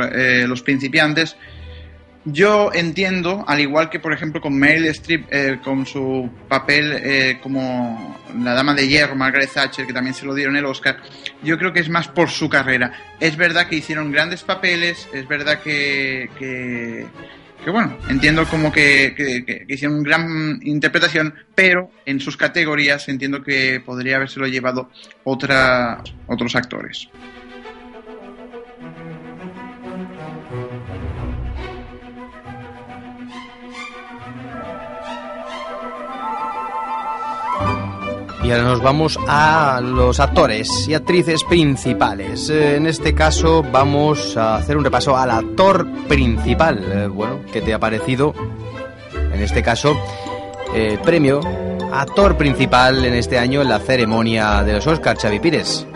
Los 0.49 0.63
Principiantes, 0.63 1.37
yo 2.25 2.71
entiendo, 2.73 3.45
al 3.47 3.61
igual 3.61 3.91
que 3.91 4.01
por 4.01 4.13
ejemplo 4.13 4.41
con 4.41 4.59
Meryl 4.59 4.87
Streep, 4.87 5.27
eh, 5.31 5.59
con 5.63 5.85
su 5.87 6.31
papel 6.49 6.93
eh, 7.03 7.39
como 7.43 8.19
la 8.39 8.55
dama 8.55 8.75
de 8.75 8.89
hierro, 8.89 9.15
Margaret 9.15 9.51
Thatcher, 9.53 9.87
que 9.87 9.93
también 9.93 10.15
se 10.15 10.25
lo 10.27 10.35
dieron 10.35 10.57
el 10.57 10.65
Oscar, 10.65 10.97
yo 11.43 11.59
creo 11.59 11.73
que 11.73 11.81
es 11.81 11.89
más 11.89 12.09
por 12.09 12.31
su 12.31 12.49
carrera. 12.49 12.93
Es 13.21 13.37
verdad 13.37 13.69
que 13.69 13.77
hicieron 13.77 14.11
grandes 14.11 14.43
papeles, 14.43 15.09
es 15.13 15.29
verdad 15.29 15.61
que, 15.63 16.29
que, 16.39 17.07
bueno, 17.71 17.97
entiendo 18.09 18.45
como 18.47 18.73
que, 18.73 19.15
que- 19.17 19.45
que- 19.45 19.67
que 19.67 19.75
hicieron 19.75 20.03
gran 20.03 20.59
interpretación, 20.63 21.35
pero 21.55 21.91
en 22.07 22.21
sus 22.21 22.37
categorías 22.37 23.09
entiendo 23.09 23.43
que 23.43 23.81
podría 23.85 24.17
habérselo 24.17 24.47
llevado 24.47 24.91
otra, 25.25 26.03
otros 26.27 26.57
actores. 26.57 27.09
Y 38.45 38.51
ahora 38.51 38.65
nos 38.65 38.83
vamos 38.83 39.19
a 39.27 39.81
los 39.83 40.21
actores 40.21 40.87
y 40.87 40.93
actrices 40.95 41.43
principales. 41.45 42.51
Eh, 42.51 42.77
En 42.77 42.87
este 42.87 43.15
caso 43.15 43.63
vamos 43.63 44.37
a 44.37 44.57
hacer 44.57 44.77
un 44.77 44.85
repaso 44.85 45.17
al 45.17 45.31
actor 45.31 45.87
principal. 46.07 46.79
Eh, 46.93 47.07
Bueno, 47.09 47.41
¿qué 47.53 47.63
te 47.63 47.73
ha 47.73 47.79
parecido? 47.79 48.35
En 49.33 49.41
este 49.41 49.63
caso, 49.63 49.97
eh, 50.75 50.99
premio 51.03 51.41
actor 51.93 52.37
principal 52.37 53.05
en 53.05 53.15
este 53.15 53.39
año 53.39 53.63
en 53.63 53.69
la 53.69 53.79
ceremonia 53.79 54.63
de 54.63 54.75
los 54.75 54.87
Oscars, 54.87 55.23
Xavi 55.23 55.41
Pires. 55.41 55.87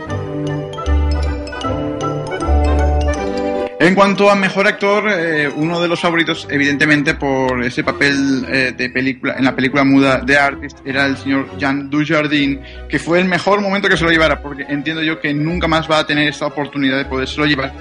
En 3.88 3.94
cuanto 3.94 4.28
a 4.28 4.34
mejor 4.34 4.66
actor, 4.66 5.08
eh, 5.08 5.48
uno 5.48 5.80
de 5.80 5.88
los 5.88 5.98
favoritos, 5.98 6.46
evidentemente, 6.50 7.14
por 7.14 7.64
ese 7.64 7.82
papel 7.82 8.44
eh, 8.46 8.74
de 8.76 8.90
película 8.90 9.36
en 9.38 9.46
la 9.46 9.56
película 9.56 9.82
muda 9.82 10.20
de 10.20 10.36
Artist, 10.36 10.80
era 10.84 11.06
el 11.06 11.16
señor 11.16 11.56
Jean 11.56 11.88
Dujardin, 11.88 12.60
que 12.86 12.98
fue 12.98 13.18
el 13.18 13.24
mejor 13.24 13.62
momento 13.62 13.88
que 13.88 13.96
se 13.96 14.04
lo 14.04 14.10
llevara, 14.10 14.42
porque 14.42 14.66
entiendo 14.68 15.02
yo 15.02 15.18
que 15.18 15.32
nunca 15.32 15.68
más 15.68 15.90
va 15.90 16.00
a 16.00 16.06
tener 16.06 16.28
esta 16.28 16.44
oportunidad 16.44 16.98
de 16.98 17.06
podérselo 17.06 17.46
llevar. 17.46 17.72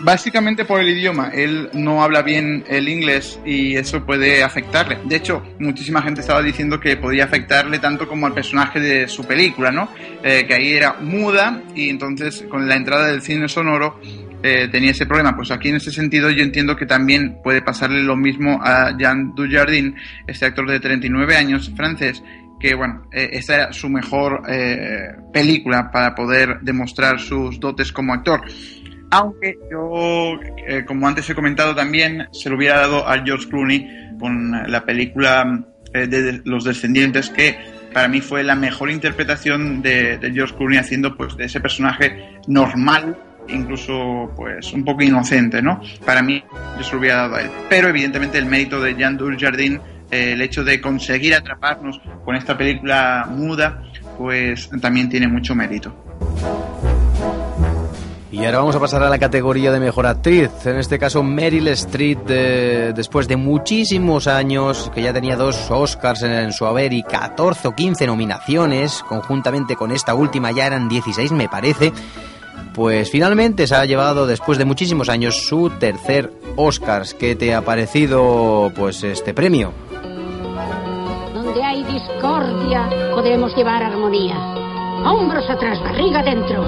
Básicamente 0.00 0.66
por 0.66 0.80
el 0.80 0.90
idioma, 0.90 1.30
él 1.32 1.70
no 1.72 2.02
habla 2.02 2.20
bien 2.20 2.64
el 2.68 2.86
inglés 2.90 3.40
y 3.46 3.76
eso 3.76 4.04
puede 4.04 4.42
afectarle. 4.42 4.98
De 5.04 5.16
hecho, 5.16 5.42
muchísima 5.58 6.02
gente 6.02 6.20
estaba 6.20 6.42
diciendo 6.42 6.78
que 6.78 6.98
podía 6.98 7.24
afectarle 7.24 7.78
tanto 7.78 8.06
como 8.06 8.26
al 8.26 8.34
personaje 8.34 8.80
de 8.80 9.08
su 9.08 9.24
película, 9.24 9.70
¿no? 9.72 9.88
Eh, 10.22 10.44
que 10.46 10.52
ahí 10.52 10.74
era 10.74 10.96
muda 11.00 11.62
y 11.74 11.88
entonces 11.88 12.44
con 12.50 12.68
la 12.68 12.76
entrada 12.76 13.06
del 13.06 13.22
cine 13.22 13.48
sonoro 13.48 13.98
eh, 14.42 14.68
tenía 14.68 14.90
ese 14.90 15.06
problema. 15.06 15.36
Pues 15.36 15.50
aquí 15.50 15.68
en 15.68 15.76
ese 15.76 15.92
sentido 15.92 16.30
yo 16.30 16.42
entiendo 16.42 16.76
que 16.76 16.86
también 16.86 17.40
puede 17.42 17.62
pasarle 17.62 18.02
lo 18.02 18.16
mismo 18.16 18.60
a 18.62 18.96
Jean 18.98 19.34
Dujardin, 19.34 19.94
este 20.26 20.46
actor 20.46 20.68
de 20.68 20.80
39 20.80 21.36
años 21.36 21.70
francés, 21.76 22.22
que 22.58 22.74
bueno, 22.74 23.06
eh, 23.12 23.30
esta 23.32 23.54
era 23.54 23.72
su 23.72 23.88
mejor 23.88 24.42
eh, 24.48 25.14
película 25.32 25.90
para 25.90 26.14
poder 26.14 26.60
demostrar 26.60 27.20
sus 27.20 27.60
dotes 27.60 27.92
como 27.92 28.12
actor. 28.14 28.40
Aunque 29.10 29.58
yo, 29.70 30.38
como 30.86 31.06
antes 31.06 31.28
he 31.28 31.34
comentado 31.34 31.74
también, 31.74 32.28
se 32.32 32.48
lo 32.48 32.56
hubiera 32.56 32.78
dado 32.78 33.06
a 33.06 33.22
George 33.22 33.46
Clooney 33.46 33.86
con 34.18 34.52
la 34.70 34.86
película 34.86 35.66
de 35.92 36.40
Los 36.46 36.64
Descendientes, 36.64 37.28
que 37.28 37.58
para 37.92 38.08
mí 38.08 38.22
fue 38.22 38.42
la 38.42 38.54
mejor 38.54 38.90
interpretación 38.90 39.82
de, 39.82 40.16
de 40.16 40.32
George 40.32 40.54
Clooney 40.56 40.78
haciendo 40.78 41.14
pues 41.14 41.36
de 41.36 41.44
ese 41.44 41.60
personaje 41.60 42.40
normal, 42.46 43.18
incluso 43.52 44.30
pues 44.36 44.72
un 44.72 44.84
poco 44.84 45.02
inocente, 45.02 45.62
¿no? 45.62 45.80
Para 46.04 46.22
mí 46.22 46.42
yo 46.78 46.84
se 46.84 46.92
lo 46.92 47.00
hubiera 47.00 47.16
dado 47.16 47.36
a 47.36 47.42
él. 47.42 47.50
Pero 47.68 47.88
evidentemente 47.88 48.38
el 48.38 48.46
mérito 48.46 48.80
de 48.80 48.94
Jean 48.94 49.16
Dujardin, 49.16 49.80
eh, 50.10 50.32
el 50.32 50.42
hecho 50.42 50.64
de 50.64 50.80
conseguir 50.80 51.34
atraparnos 51.34 52.00
con 52.24 52.36
esta 52.36 52.56
película 52.56 53.26
muda, 53.30 53.82
pues 54.18 54.70
también 54.80 55.08
tiene 55.08 55.28
mucho 55.28 55.54
mérito. 55.54 55.94
Y 58.32 58.46
ahora 58.46 58.58
vamos 58.58 58.74
a 58.74 58.80
pasar 58.80 59.02
a 59.02 59.10
la 59.10 59.18
categoría 59.18 59.70
de 59.70 59.78
mejor 59.78 60.06
actriz. 60.06 60.50
En 60.64 60.78
este 60.78 60.98
caso, 60.98 61.22
Meryl 61.22 61.68
Streep, 61.68 62.26
después 62.94 63.28
de 63.28 63.36
muchísimos 63.36 64.26
años, 64.26 64.90
que 64.94 65.02
ya 65.02 65.12
tenía 65.12 65.36
dos 65.36 65.70
Oscars 65.70 66.22
en, 66.22 66.32
en 66.32 66.52
su 66.52 66.64
haber 66.64 66.94
y 66.94 67.02
14 67.02 67.68
o 67.68 67.74
15 67.74 68.06
nominaciones, 68.06 69.02
conjuntamente 69.06 69.76
con 69.76 69.92
esta 69.92 70.14
última 70.14 70.50
ya 70.50 70.66
eran 70.66 70.88
16, 70.88 71.30
me 71.32 71.50
parece. 71.50 71.92
Pues 72.74 73.10
finalmente 73.10 73.66
se 73.66 73.74
ha 73.74 73.84
llevado, 73.84 74.26
después 74.26 74.56
de 74.56 74.64
muchísimos 74.64 75.08
años, 75.08 75.46
su 75.46 75.70
tercer 75.78 76.32
Oscars. 76.56 77.14
¿Qué 77.14 77.36
te 77.36 77.54
ha 77.54 77.62
parecido, 77.62 78.72
pues, 78.74 79.04
este 79.04 79.34
premio? 79.34 79.72
Donde 81.34 81.62
hay 81.62 81.84
discordia, 81.84 82.88
podemos 83.14 83.54
llevar 83.56 83.82
armonía. 83.82 84.36
Hombros 85.04 85.48
atrás, 85.50 85.80
barriga 85.82 86.20
adentro. 86.20 86.64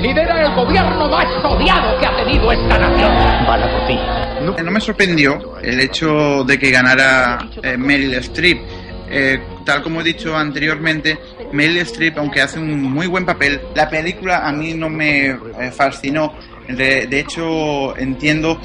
Lidera 0.00 0.46
el 0.46 0.54
gobierno 0.54 1.08
más 1.08 1.26
odiado 1.44 1.98
que 2.00 2.06
ha 2.06 2.16
tenido 2.16 2.50
esta 2.50 2.78
nación. 2.78 3.12
Bala 3.46 3.70
por 3.70 3.86
ti. 3.86 3.98
No, 4.44 4.64
no 4.64 4.70
me 4.70 4.80
sorprendió 4.80 5.58
el 5.62 5.78
hecho 5.78 6.42
de 6.44 6.58
que 6.58 6.70
ganara 6.70 7.38
eh, 7.62 7.76
Meryl 7.76 8.14
Streep. 8.14 8.62
Eh, 9.08 9.40
tal 9.64 9.82
como 9.82 10.00
he 10.00 10.04
dicho 10.04 10.34
anteriormente, 10.36 11.18
Meryl 11.52 11.78
Streep, 11.78 12.18
aunque 12.18 12.40
hace 12.40 12.58
un 12.58 12.82
muy 12.82 13.06
buen 13.06 13.24
papel, 13.24 13.60
la 13.74 13.88
película 13.88 14.46
a 14.46 14.52
mí 14.52 14.74
no 14.74 14.88
me 14.88 15.30
eh, 15.30 15.38
fascinó. 15.74 16.34
De, 16.68 17.18
hecho, 17.18 17.96
entiendo 17.98 18.58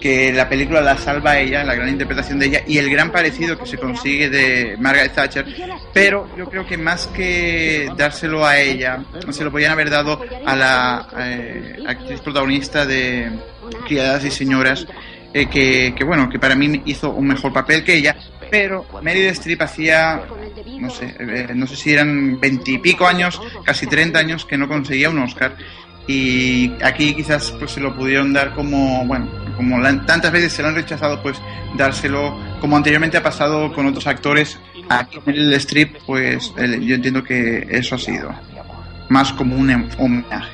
que 0.00 0.32
la 0.32 0.48
película 0.48 0.80
la 0.80 0.96
salva 0.96 1.38
ella, 1.38 1.62
la 1.62 1.74
gran 1.74 1.90
interpretación 1.90 2.38
de 2.38 2.46
ella 2.46 2.62
y 2.66 2.78
el 2.78 2.90
gran 2.90 3.12
parecido 3.12 3.58
que 3.58 3.66
se 3.66 3.76
consigue 3.76 4.28
de 4.30 4.76
Margaret 4.78 5.14
Thatcher, 5.14 5.46
pero 5.92 6.26
yo 6.36 6.48
creo 6.48 6.66
que 6.66 6.76
más 6.78 7.06
que 7.08 7.88
dárselo 7.96 8.44
a 8.44 8.58
ella, 8.58 9.04
se 9.30 9.44
lo 9.44 9.52
podían 9.52 9.72
haber 9.72 9.90
dado 9.90 10.20
a 10.44 10.56
la 10.56 11.08
eh, 11.18 11.76
actriz 11.86 12.20
protagonista 12.20 12.86
de 12.86 13.30
Criadas 13.86 14.24
y 14.24 14.30
Señoras, 14.30 14.86
eh, 15.36 15.48
que, 15.48 16.04
bueno, 16.04 16.28
que 16.30 16.38
para 16.38 16.54
mí 16.54 16.82
hizo 16.86 17.10
un 17.10 17.26
mejor 17.26 17.52
papel 17.52 17.82
que 17.82 17.96
ella, 17.96 18.16
pero 18.50 18.86
Meryl 19.02 19.26
Streep 19.26 19.62
hacía, 19.62 20.22
no 20.80 20.90
sé, 20.90 21.14
eh, 21.18 21.48
no 21.54 21.66
sé 21.66 21.76
si 21.76 21.92
eran 21.92 22.40
veintipico 22.40 23.06
años, 23.06 23.40
casi 23.64 23.86
30 23.86 24.18
años 24.18 24.44
que 24.44 24.58
no 24.58 24.68
conseguía 24.68 25.10
un 25.10 25.18
Oscar. 25.18 25.56
Y 26.06 26.72
aquí 26.82 27.14
quizás 27.14 27.50
pues 27.58 27.72
se 27.72 27.80
lo 27.80 27.96
pudieron 27.96 28.32
dar 28.32 28.54
como, 28.54 29.06
bueno, 29.06 29.26
como 29.56 29.82
tantas 30.06 30.30
veces 30.30 30.52
se 30.52 30.62
lo 30.62 30.68
han 30.68 30.74
rechazado, 30.74 31.22
pues 31.22 31.40
dárselo 31.76 32.38
como 32.60 32.76
anteriormente 32.76 33.16
ha 33.16 33.22
pasado 33.22 33.72
con 33.72 33.86
otros 33.86 34.06
actores. 34.06 34.58
Aquí 34.90 35.18
en 35.26 35.34
el 35.34 35.54
strip, 35.54 35.96
pues 36.06 36.52
yo 36.56 36.94
entiendo 36.94 37.24
que 37.24 37.66
eso 37.70 37.94
ha 37.94 37.98
sido 37.98 38.34
más 39.08 39.32
como 39.32 39.56
un 39.56 39.90
homenaje. 39.98 40.50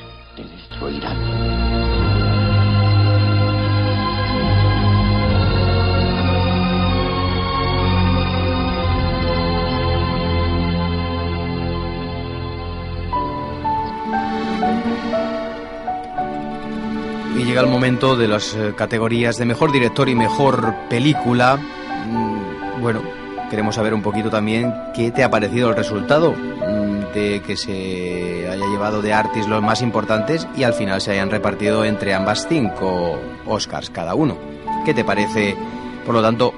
Y 17.41 17.45
llega 17.45 17.63
el 17.63 17.69
momento 17.69 18.17
de 18.17 18.29
las 18.29 18.55
eh, 18.55 18.75
categorías 18.77 19.39
de 19.39 19.47
mejor 19.47 19.73
director 19.73 20.11
y 20.11 20.15
mejor 20.15 20.75
película. 20.91 21.57
Mm, 21.57 22.83
bueno, 22.83 23.01
queremos 23.49 23.77
saber 23.77 23.95
un 23.95 24.03
poquito 24.03 24.29
también 24.29 24.75
qué 24.95 25.11
te 25.11 25.25
ha 25.25 25.31
parecido 25.31 25.71
el 25.71 25.77
resultado 25.77 26.33
mm, 26.33 27.15
de 27.15 27.41
que 27.41 27.57
se 27.57 28.47
haya 28.47 28.67
llevado 28.67 29.01
de 29.01 29.15
Artis 29.15 29.49
los 29.49 29.63
más 29.63 29.81
importantes 29.81 30.47
y 30.55 30.65
al 30.65 30.75
final 30.75 31.01
se 31.01 31.13
hayan 31.13 31.31
repartido 31.31 31.87
entre 31.87 32.13
ambas 32.13 32.47
cinco 32.47 33.19
Oscars 33.47 33.89
cada 33.89 34.15
uno. 34.15 34.37
¿Qué 34.85 34.93
te 34.93 35.03
parece, 35.03 35.57
por 36.05 36.15
lo 36.15 36.21
tanto, 36.21 36.53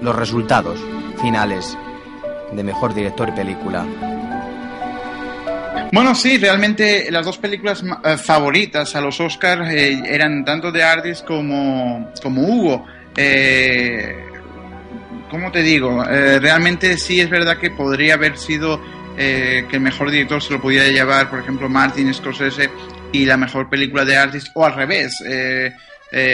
los 0.00 0.16
resultados 0.16 0.80
finales 1.20 1.76
de 2.52 2.64
mejor 2.64 2.94
director 2.94 3.28
y 3.28 3.32
película? 3.32 3.84
Bueno, 5.92 6.14
sí, 6.14 6.38
realmente 6.38 7.10
las 7.10 7.26
dos 7.26 7.38
películas 7.38 7.82
eh, 8.04 8.16
favoritas 8.16 8.94
a 8.94 9.00
los 9.00 9.18
Oscars 9.20 9.68
eh, 9.70 10.00
eran 10.06 10.44
tanto 10.44 10.70
de 10.70 10.84
Ardis 10.84 11.22
como, 11.22 12.12
como 12.22 12.42
Hugo. 12.42 12.86
Eh, 13.16 14.14
¿Cómo 15.28 15.50
te 15.50 15.62
digo? 15.62 16.04
Eh, 16.04 16.38
realmente 16.38 16.96
sí 16.96 17.20
es 17.20 17.28
verdad 17.28 17.58
que 17.58 17.72
podría 17.72 18.14
haber 18.14 18.38
sido 18.38 18.80
que 19.16 19.66
el 19.70 19.80
mejor 19.80 20.10
director 20.10 20.42
se 20.42 20.54
lo 20.54 20.62
pudiera 20.62 20.88
llevar, 20.88 21.28
por 21.28 21.40
ejemplo, 21.40 21.68
Martin 21.68 22.14
Scorsese 22.14 22.70
y 23.12 23.26
la 23.26 23.36
mejor 23.36 23.68
película 23.68 24.02
de 24.06 24.16
Ardis, 24.16 24.50
o 24.54 24.64
al 24.64 24.74
revés, 24.74 25.22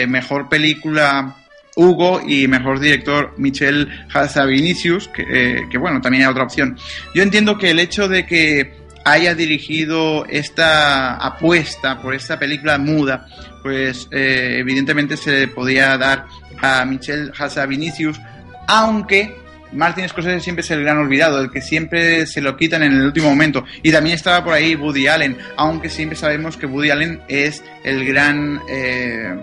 mejor 0.07 0.47
película 0.47 1.35
Hugo 1.75 2.21
y 2.25 2.47
mejor 2.47 2.79
director 2.79 3.33
Michel 3.35 3.89
Hazzavinicius, 4.13 5.09
que, 5.09 5.65
que 5.69 5.77
bueno, 5.77 5.99
también 5.99 6.23
hay 6.23 6.29
otra 6.29 6.43
opción. 6.45 6.77
Yo 7.13 7.23
entiendo 7.23 7.57
que 7.57 7.71
el 7.71 7.79
hecho 7.79 8.07
de 8.07 8.25
que 8.25 8.86
haya 9.11 9.33
dirigido 9.33 10.25
esta 10.25 11.15
apuesta 11.15 12.01
por 12.01 12.13
esta 12.13 12.37
película 12.37 12.77
muda, 12.77 13.25
pues 13.63 14.09
eh, 14.11 14.57
evidentemente 14.59 15.15
se 15.15 15.31
le 15.31 15.47
podía 15.47 15.97
dar 15.97 16.25
a 16.61 16.83
Michelle 16.83 17.31
Vinicius, 17.69 18.19
aunque 18.67 19.33
Martin 19.71 20.09
Scorsese 20.09 20.41
siempre 20.41 20.61
es 20.61 20.71
el 20.71 20.83
gran 20.83 20.97
olvidado, 20.97 21.39
el 21.39 21.49
que 21.49 21.61
siempre 21.61 22.27
se 22.27 22.41
lo 22.41 22.57
quitan 22.57 22.83
en 22.83 22.93
el 22.93 23.05
último 23.05 23.29
momento. 23.29 23.63
Y 23.81 23.93
también 23.93 24.15
estaba 24.15 24.43
por 24.43 24.53
ahí 24.53 24.75
Woody 24.75 25.07
Allen, 25.07 25.37
aunque 25.55 25.89
siempre 25.89 26.17
sabemos 26.17 26.57
que 26.57 26.65
Woody 26.65 26.89
Allen 26.89 27.21
es 27.29 27.63
el 27.85 28.05
gran, 28.05 28.59
eh, 28.69 29.35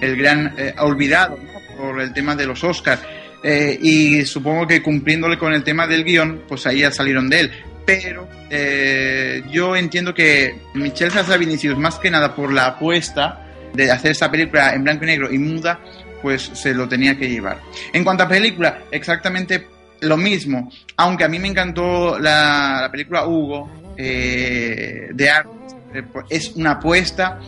el 0.00 0.16
gran 0.16 0.54
eh, 0.56 0.74
olvidado 0.78 1.38
por 1.76 2.00
el 2.00 2.14
tema 2.14 2.34
de 2.34 2.46
los 2.46 2.64
Oscars. 2.64 3.02
y 3.42 4.24
supongo 4.26 4.66
que 4.66 4.82
cumpliéndole 4.82 5.38
con 5.38 5.52
el 5.52 5.62
tema 5.62 5.86
del 5.86 6.04
guion, 6.04 6.42
pues 6.46 6.66
ahí 6.66 6.80
ya 6.80 6.90
salieron 6.90 7.28
de 7.28 7.40
él 7.40 7.52
pero 7.84 8.28
eh, 8.50 9.42
yo 9.50 9.76
entiendo 9.76 10.14
que 10.14 10.54
Michelle 10.74 11.38
Vinicius, 11.38 11.78
más 11.78 11.98
que 11.98 12.10
nada 12.10 12.34
por 12.34 12.52
la 12.52 12.66
apuesta 12.66 13.46
de 13.74 13.90
hacer 13.90 14.12
esta 14.12 14.30
película 14.30 14.74
en 14.74 14.84
blanco 14.84 15.04
y 15.04 15.06
negro 15.06 15.32
y 15.32 15.38
muda, 15.38 15.80
pues 16.22 16.50
se 16.54 16.74
lo 16.74 16.88
tenía 16.88 17.16
que 17.16 17.28
llevar. 17.28 17.60
En 17.92 18.04
cuanto 18.04 18.24
a 18.24 18.28
película, 18.28 18.80
exactamente 18.90 19.66
lo 20.00 20.16
mismo, 20.16 20.70
aunque 20.96 21.24
a 21.24 21.28
mí 21.28 21.38
me 21.38 21.48
encantó 21.48 22.18
la, 22.18 22.88
película 22.90 23.26
Hugo 23.26 23.70
eh, 23.96 25.08
de 25.12 25.30
Art, 25.30 25.48
eh, 25.94 26.02
pues 26.10 26.26
es 26.30 26.52
una 26.56 26.72
apuesta 26.72 27.38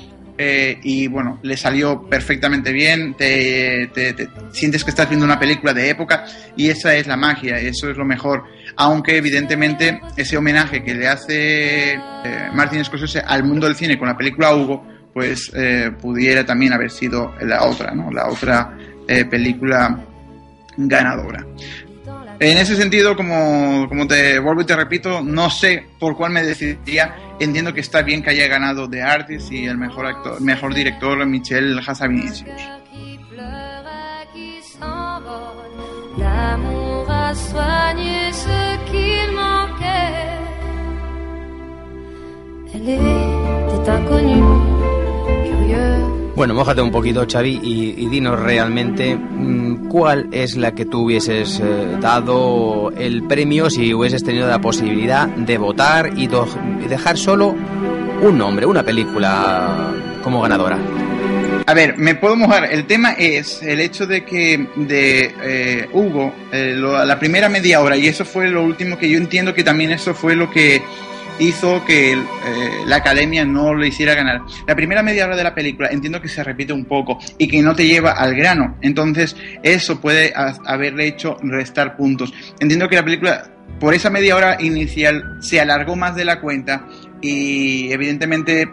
y 0.44 1.06
bueno, 1.06 1.38
le 1.44 1.56
salió 1.56 2.02
perfectamente 2.02 2.72
bien, 2.72 3.14
te, 3.14 3.88
sientes 4.52 4.82
que 4.82 4.90
estás 4.90 5.08
viendo 5.08 5.24
una 5.24 5.38
película 5.38 5.72
de 5.72 5.88
época 5.88 6.24
y 6.56 6.68
esa 6.68 6.96
es 6.96 7.06
la 7.06 7.16
magia, 7.16 7.58
eso 7.58 7.88
es 7.88 7.96
lo 7.96 8.04
mejor 8.04 8.42
aunque 8.76 9.16
evidentemente 9.16 10.00
ese 10.16 10.36
homenaje 10.36 10.82
que 10.82 10.94
le 10.94 11.08
hace 11.08 11.92
eh, 11.94 11.98
Martin 12.52 12.84
Scorsese 12.84 13.20
al 13.20 13.44
mundo 13.44 13.66
del 13.66 13.76
cine 13.76 13.98
con 13.98 14.08
la 14.08 14.16
película 14.16 14.54
Hugo, 14.54 14.86
pues 15.12 15.50
eh, 15.54 15.90
pudiera 16.00 16.44
también 16.44 16.72
haber 16.72 16.90
sido 16.90 17.34
la 17.40 17.64
otra, 17.64 17.94
¿no? 17.94 18.10
La 18.10 18.28
otra 18.28 18.76
eh, 19.06 19.24
película 19.24 20.04
ganadora. 20.76 21.44
En 22.40 22.58
ese 22.58 22.74
sentido, 22.74 23.14
como, 23.14 23.86
te 24.08 24.38
vuelvo 24.40 24.62
y 24.62 24.64
te 24.64 24.74
repito, 24.74 25.20
no 25.22 25.48
sé 25.48 25.86
por 26.00 26.16
cuál 26.16 26.32
me 26.32 26.42
decidiría. 26.42 27.14
Entiendo 27.38 27.72
que 27.72 27.80
está 27.80 28.02
bien 28.02 28.20
que 28.20 28.30
haya 28.30 28.48
ganado 28.48 28.90
The 28.90 29.00
Artist 29.00 29.52
y 29.52 29.66
el 29.66 29.78
mejor 29.78 30.06
actor, 30.06 30.40
mejor 30.40 30.74
director 30.74 31.24
Michel 31.24 31.80
Bueno, 46.34 46.54
mójate 46.54 46.82
un 46.82 46.90
poquito, 46.90 47.24
Xavi, 47.30 47.60
y, 47.62 48.08
dinos 48.08 48.40
realmente 48.40 49.14
mm, 49.14 49.88
cuál 49.88 50.28
es 50.32 50.56
la 50.56 50.74
que 50.74 50.86
tú 50.86 51.04
hubieses 51.04 51.60
eh, 51.60 51.96
dado 52.00 52.90
el 52.96 53.22
premio 53.24 53.70
si 53.70 53.94
hubieses 53.94 54.24
tenido 54.24 54.48
la 54.48 54.60
posibilidad 54.60 55.28
de 55.28 55.58
votar 55.58 56.10
y 56.16 56.28
dejar 56.88 57.16
solo 57.16 57.54
un 58.22 58.38
nombre, 58.38 58.66
una 58.66 58.82
película 58.82 59.92
como 60.24 60.40
ganadora. 60.40 60.78
A 61.66 61.74
ver, 61.74 61.96
me 61.96 62.14
puedo 62.14 62.36
mojar. 62.36 62.72
El 62.72 62.86
tema 62.86 63.12
es 63.12 63.62
el 63.62 63.80
hecho 63.80 64.06
de 64.06 64.24
que 64.24 64.66
de 64.76 65.34
eh, 65.42 65.88
Hugo, 65.92 66.34
eh, 66.52 66.74
la 66.76 67.18
primera 67.18 67.48
media 67.48 67.80
hora, 67.80 67.96
y 67.96 68.08
eso 68.08 68.24
fue 68.24 68.48
lo 68.48 68.62
último 68.64 68.98
que 68.98 69.08
yo 69.08 69.16
entiendo 69.16 69.54
que 69.54 69.62
también 69.62 69.90
eso 69.90 70.14
fue 70.14 70.34
lo 70.34 70.50
que 70.50 70.82
hizo 71.38 71.84
que 71.84 72.12
eh, 72.12 72.18
la 72.86 72.96
academia 72.96 73.44
no 73.44 73.74
lo 73.74 73.84
hiciera 73.86 74.14
ganar. 74.14 74.42
La 74.66 74.74
primera 74.74 75.02
media 75.02 75.24
hora 75.26 75.36
de 75.36 75.44
la 75.44 75.54
película 75.54 75.88
entiendo 75.90 76.20
que 76.20 76.28
se 76.28 76.42
repite 76.44 76.72
un 76.72 76.84
poco 76.84 77.18
y 77.38 77.48
que 77.48 77.62
no 77.62 77.74
te 77.74 77.86
lleva 77.86 78.12
al 78.12 78.34
grano. 78.34 78.78
Entonces, 78.82 79.36
eso 79.62 80.00
puede 80.00 80.32
haberle 80.34 81.06
hecho 81.06 81.36
restar 81.42 81.96
puntos. 81.96 82.32
Entiendo 82.60 82.88
que 82.88 82.96
la 82.96 83.04
película, 83.04 83.50
por 83.78 83.94
esa 83.94 84.10
media 84.10 84.36
hora 84.36 84.56
inicial, 84.60 85.38
se 85.40 85.60
alargó 85.60 85.96
más 85.96 86.14
de 86.16 86.24
la 86.24 86.40
cuenta 86.40 86.86
y 87.20 87.92
evidentemente 87.92 88.68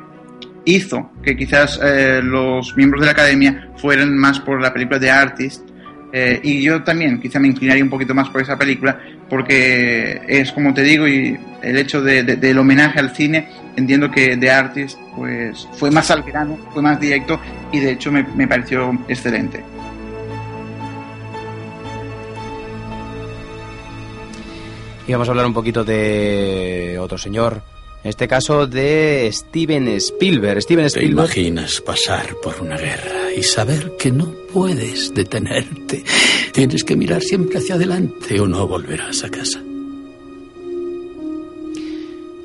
hizo 0.65 1.11
que 1.23 1.35
quizás 1.35 1.79
eh, 1.83 2.21
los 2.23 2.75
miembros 2.75 3.01
de 3.01 3.05
la 3.07 3.11
academia 3.11 3.69
fueran 3.77 4.17
más 4.17 4.39
por 4.39 4.61
la 4.61 4.73
película 4.73 4.99
de 4.99 5.11
Artist. 5.11 5.67
Eh, 6.11 6.39
y 6.43 6.63
yo 6.63 6.81
también 6.83 7.21
quizá 7.21 7.39
me 7.39 7.47
inclinaría 7.47 7.83
un 7.83 7.89
poquito 7.89 8.15
más 8.15 8.29
por 8.29 8.41
esa 8.41 8.57
película 8.57 8.99
porque 9.29 10.19
es 10.27 10.51
como 10.51 10.73
te 10.73 10.81
digo 10.81 11.07
y 11.07 11.37
el 11.61 11.77
hecho 11.77 12.01
de, 12.01 12.23
del 12.23 12.57
homenaje 12.57 12.97
al 12.97 13.15
cine 13.15 13.47
entiendo 13.75 14.09
que 14.09 14.35
The 14.35 14.49
Artist 14.49 14.97
pues 15.15 15.67
fue 15.73 15.91
más 15.91 16.09
al 16.09 16.23
grano, 16.23 16.57
fue 16.73 16.81
más 16.81 16.99
directo 16.99 17.39
y 17.71 17.79
de 17.79 17.91
hecho 17.91 18.11
me 18.11 18.47
pareció 18.47 18.97
excelente. 19.07 19.63
Y 25.09 25.11
vamos 25.11 25.27
a 25.27 25.31
hablar 25.31 25.47
un 25.47 25.55
poquito 25.55 25.83
de 25.83 26.97
otro 26.99 27.17
señor 27.17 27.63
en 28.03 28.09
este 28.09 28.27
caso 28.27 28.65
de 28.65 29.29
Steven 29.31 29.87
Spielberg. 29.89 30.61
Steven 30.61 30.85
Spielberg. 30.85 31.29
¿Te 31.29 31.41
imaginas 31.41 31.81
pasar 31.81 32.35
por 32.41 32.61
una 32.61 32.77
guerra 32.77 33.33
y 33.35 33.43
saber 33.43 33.97
que 33.97 34.11
no 34.11 34.31
puedes 34.53 35.13
detenerte? 35.13 36.03
Tienes 36.53 36.83
que 36.83 36.95
mirar 36.95 37.21
siempre 37.21 37.59
hacia 37.59 37.75
adelante 37.75 38.39
o 38.39 38.47
no 38.47 38.67
volverás 38.67 39.23
a 39.23 39.29
casa. 39.29 39.61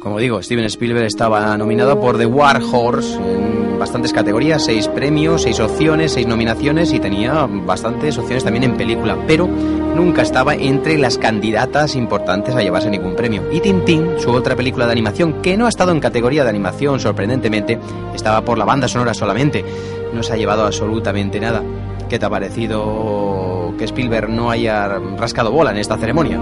Como 0.01 0.19
digo, 0.19 0.43
Steven 0.43 0.67
Spielberg 0.67 1.07
estaba 1.07 1.57
nominado 1.57 1.99
por 1.99 2.19
The 2.19 2.27
War 2.27 2.61
Horse 2.62 3.14
en 3.14 3.79
bastantes 3.79 4.12
categorías, 4.12 4.64
seis 4.64 4.87
premios, 4.88 5.43
seis 5.43 5.61
opciones, 5.61 6.12
seis 6.12 6.27
nominaciones 6.27 6.93
y 6.93 7.01
tenía 7.01 7.47
bastantes 7.47 8.19
opciones 8.19 8.45
también 8.45 8.64
en 8.64 8.77
película, 8.77 9.17
pero 9.27 9.47
nunca 9.47 10.23
estaba 10.23 10.55
entre 10.57 10.99
las 10.99 11.17
candidatas 11.17 11.97
importantes 11.97 12.55
a 12.55 12.61
llevarse 12.61 12.90
ningún 12.90 13.04
premio. 13.14 13.42
Y 13.53 13.61
Tintín, 13.61 14.14
su 14.18 14.31
otra 14.31 14.57
película 14.57 14.87
de 14.87 14.92
animación, 14.92 15.40
que 15.42 15.57
no 15.57 15.66
ha 15.66 15.68
estado 15.68 15.92
en 15.92 16.00
categoría 16.00 16.44
de 16.44 16.50
animación, 16.50 17.00
sorprendentemente, 17.00 17.79
estaba 18.14 18.44
por 18.44 18.59
la 18.59 18.64
banda 18.64 18.88
sonora 18.88 19.14
solamente, 19.14 19.64
no 20.12 20.22
se 20.22 20.33
ha 20.33 20.37
llevado 20.37 20.64
absolutamente 20.64 21.40
nada. 21.40 21.62
¿Qué 22.09 22.18
te 22.18 22.27
ha 22.27 22.31
parecido 22.31 23.74
que 23.79 23.85
Spielberg 23.85 24.29
no 24.29 24.50
haya 24.50 24.98
rascado 25.16 25.50
bola 25.50 25.70
en 25.70 25.79
esta 25.79 25.96
ceremonia? 25.96 26.38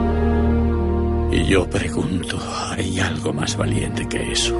Y 1.31 1.45
yo 1.45 1.69
pregunto, 1.69 2.39
¿hay 2.71 3.01
algo 3.01 3.33
más 3.33 3.57
valiente 3.57 4.07
que 4.07 4.33
eso? 4.33 4.55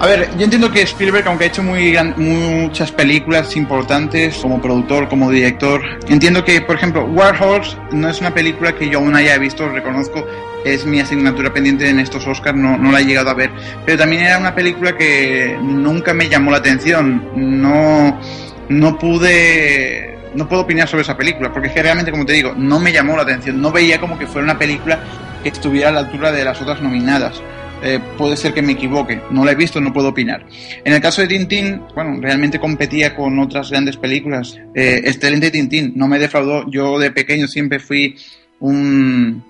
A 0.00 0.06
ver, 0.06 0.28
yo 0.36 0.44
entiendo 0.44 0.70
que 0.70 0.82
Spielberg, 0.82 1.26
aunque 1.28 1.44
ha 1.44 1.46
hecho 1.46 1.62
muy 1.62 1.96
muchas 2.16 2.92
películas 2.92 3.56
importantes 3.56 4.36
como 4.36 4.60
productor, 4.60 5.08
como 5.08 5.30
director, 5.30 5.80
entiendo 6.08 6.44
que, 6.44 6.60
por 6.60 6.76
ejemplo, 6.76 7.06
War 7.06 7.40
Horse 7.40 7.76
no 7.92 8.08
es 8.08 8.20
una 8.20 8.34
película 8.34 8.74
que 8.74 8.88
yo 8.90 8.98
aún 8.98 9.14
haya 9.14 9.38
visto, 9.38 9.68
reconozco, 9.68 10.26
es 10.64 10.84
mi 10.84 11.00
asignatura 11.00 11.52
pendiente 11.52 11.88
en 11.88 12.00
estos 12.00 12.26
Oscars, 12.26 12.58
no, 12.58 12.76
no 12.76 12.92
la 12.92 13.00
he 13.00 13.04
llegado 13.04 13.30
a 13.30 13.34
ver, 13.34 13.50
pero 13.86 13.96
también 13.96 14.22
era 14.22 14.38
una 14.38 14.54
película 14.54 14.96
que 14.96 15.56
nunca 15.62 16.12
me 16.12 16.28
llamó 16.28 16.50
la 16.50 16.58
atención, 16.58 17.30
no, 17.34 18.20
no 18.68 18.98
pude 18.98 20.14
no 20.34 20.48
puedo 20.48 20.62
opinar 20.62 20.88
sobre 20.88 21.02
esa 21.02 21.16
película, 21.16 21.52
porque 21.52 21.68
es 21.68 21.74
que 21.74 21.82
realmente, 21.82 22.10
como 22.10 22.26
te 22.26 22.32
digo, 22.32 22.54
no 22.56 22.80
me 22.80 22.92
llamó 22.92 23.16
la 23.16 23.22
atención, 23.22 23.60
no 23.60 23.70
veía 23.70 24.00
como 24.00 24.18
que 24.18 24.26
fuera 24.26 24.44
una 24.44 24.58
película 24.58 24.98
que 25.42 25.48
estuviera 25.48 25.90
a 25.90 25.92
la 25.92 26.00
altura 26.00 26.32
de 26.32 26.44
las 26.44 26.60
otras 26.60 26.80
nominadas. 26.80 27.40
Eh, 27.86 28.00
puede 28.16 28.34
ser 28.38 28.54
que 28.54 28.62
me 28.62 28.72
equivoque, 28.72 29.20
no 29.30 29.44
la 29.44 29.52
he 29.52 29.54
visto, 29.54 29.78
no 29.78 29.92
puedo 29.92 30.08
opinar. 30.08 30.46
En 30.82 30.94
el 30.94 31.02
caso 31.02 31.20
de 31.20 31.28
Tintín, 31.28 31.82
bueno, 31.94 32.18
realmente 32.18 32.58
competía 32.58 33.14
con 33.14 33.38
otras 33.38 33.70
grandes 33.70 33.98
películas. 33.98 34.58
Eh, 34.74 35.02
excelente 35.04 35.50
Tintín, 35.50 35.92
no 35.94 36.08
me 36.08 36.18
defraudó. 36.18 36.64
Yo 36.70 36.98
de 36.98 37.10
pequeño 37.10 37.46
siempre 37.46 37.78
fui 37.78 38.16
un, 38.60 39.44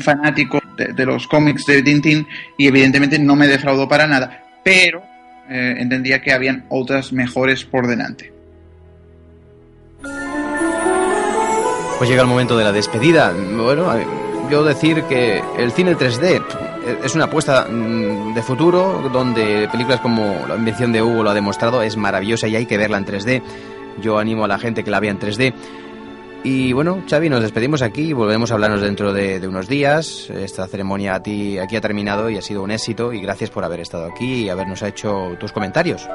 fanático 0.00 0.58
de, 0.76 1.06
los 1.06 1.28
cómics 1.28 1.66
de 1.66 1.80
Tintín 1.84 2.26
y 2.56 2.66
evidentemente 2.66 3.16
no 3.16 3.36
me 3.36 3.46
defraudó 3.46 3.86
para 3.86 4.08
nada, 4.08 4.42
pero 4.64 5.00
eh, 5.48 5.76
entendía 5.78 6.20
que 6.20 6.32
habían 6.32 6.64
otras 6.70 7.12
mejores 7.12 7.64
por 7.64 7.86
delante. 7.86 8.32
Pues 11.98 12.10
llega 12.10 12.22
el 12.22 12.28
momento 12.28 12.58
de 12.58 12.64
la 12.64 12.72
despedida. 12.72 13.32
Bueno, 13.32 13.86
yo 14.50 14.64
decir 14.64 15.04
que 15.04 15.40
el 15.58 15.70
cine 15.70 15.94
3D 15.94 16.67
es 17.02 17.14
una 17.14 17.24
apuesta 17.24 17.66
mm, 17.68 18.34
de 18.34 18.42
futuro 18.42 19.08
donde 19.12 19.68
películas 19.70 20.00
como 20.00 20.46
La 20.48 20.56
invención 20.56 20.92
de 20.92 21.02
Hugo 21.02 21.22
lo 21.22 21.30
ha 21.30 21.34
demostrado, 21.34 21.82
es 21.82 21.96
maravillosa 21.96 22.48
y 22.48 22.56
hay 22.56 22.66
que 22.66 22.76
verla 22.76 22.98
en 22.98 23.06
3D. 23.06 23.42
Yo 24.00 24.18
animo 24.18 24.44
a 24.44 24.48
la 24.48 24.58
gente 24.58 24.84
que 24.84 24.90
la 24.90 25.00
vea 25.00 25.10
en 25.10 25.18
3D. 25.18 25.52
Y 26.44 26.72
bueno, 26.72 27.02
Xavi, 27.08 27.28
nos 27.28 27.42
despedimos 27.42 27.82
aquí 27.82 28.02
y 28.02 28.12
volveremos 28.12 28.50
a 28.50 28.54
hablarnos 28.54 28.80
dentro 28.80 29.12
de, 29.12 29.40
de, 29.40 29.48
unos 29.48 29.68
días. 29.68 30.30
Esta 30.30 30.66
ceremonia 30.68 31.16
a 31.16 31.22
ti 31.22 31.58
aquí 31.58 31.74
ha 31.76 31.80
terminado 31.80 32.30
y 32.30 32.38
ha 32.38 32.42
sido 32.42 32.62
un 32.62 32.70
éxito 32.70 33.12
y 33.12 33.20
gracias 33.20 33.50
por 33.50 33.64
haber 33.64 33.80
estado 33.80 34.06
aquí 34.06 34.44
y 34.44 34.48
habernos 34.48 34.82
hecho 34.82 35.36
tus 35.40 35.52
comentarios. 35.52 36.08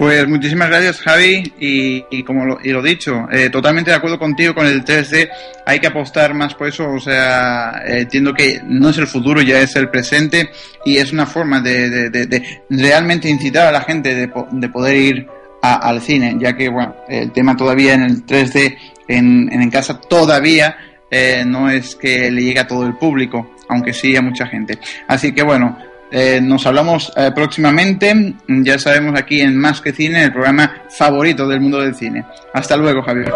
Pues 0.00 0.26
muchísimas 0.26 0.70
gracias 0.70 0.98
Javi 1.02 1.52
y, 1.60 2.22
como 2.22 2.46
lo, 2.46 2.58
y 2.64 2.70
lo 2.70 2.80
dicho, 2.80 3.28
eh, 3.30 3.50
totalmente 3.50 3.90
de 3.90 3.98
acuerdo 3.98 4.18
contigo 4.18 4.54
con 4.54 4.66
el 4.66 4.82
3D, 4.82 5.28
hay 5.66 5.78
que 5.78 5.88
apostar 5.88 6.32
más 6.32 6.54
por 6.54 6.68
eso, 6.68 6.88
o 6.90 6.98
sea, 6.98 7.82
eh, 7.86 8.00
entiendo 8.00 8.32
que 8.32 8.62
no 8.64 8.88
es 8.88 8.96
el 8.96 9.06
futuro, 9.06 9.42
ya 9.42 9.60
es 9.60 9.76
el 9.76 9.90
presente 9.90 10.52
y 10.86 10.96
es 10.96 11.12
una 11.12 11.26
forma 11.26 11.60
de, 11.60 12.08
de, 12.08 12.62
realmente 12.70 13.28
incitar 13.28 13.66
a 13.66 13.72
la 13.72 13.82
gente 13.82 14.14
de, 14.14 14.28
poder 14.70 14.96
ir 14.96 15.28
al 15.60 16.00
cine, 16.00 16.34
ya 16.40 16.56
que 16.56 16.70
bueno, 16.70 16.96
el 17.06 17.30
tema 17.32 17.54
todavía 17.54 17.92
en 17.92 18.04
el 18.04 18.24
3D 18.24 18.78
en, 19.06 19.52
en 19.52 19.70
casa 19.70 20.00
todavía 20.00 20.78
eh, 21.10 21.44
no 21.46 21.68
es 21.68 21.94
que 21.94 22.30
le 22.30 22.42
llegue 22.42 22.60
a 22.60 22.66
todo 22.66 22.86
el 22.86 22.96
público, 22.96 23.50
aunque 23.68 23.92
sí 23.92 24.16
a 24.16 24.22
mucha 24.22 24.46
gente. 24.46 24.78
Así 25.08 25.32
que 25.32 25.42
bueno, 25.42 25.76
eh, 26.10 26.40
nos 26.42 26.66
hablamos 26.66 27.12
eh, 27.16 27.30
próximamente, 27.34 28.34
ya 28.48 28.78
sabemos 28.78 29.18
aquí 29.18 29.40
en 29.40 29.56
Más 29.56 29.80
que 29.80 29.92
Cine, 29.92 30.24
el 30.24 30.32
programa 30.32 30.82
favorito 30.88 31.46
del 31.46 31.60
mundo 31.60 31.80
del 31.80 31.94
cine. 31.94 32.24
Hasta 32.52 32.76
luego, 32.76 33.02
Javier. 33.02 33.32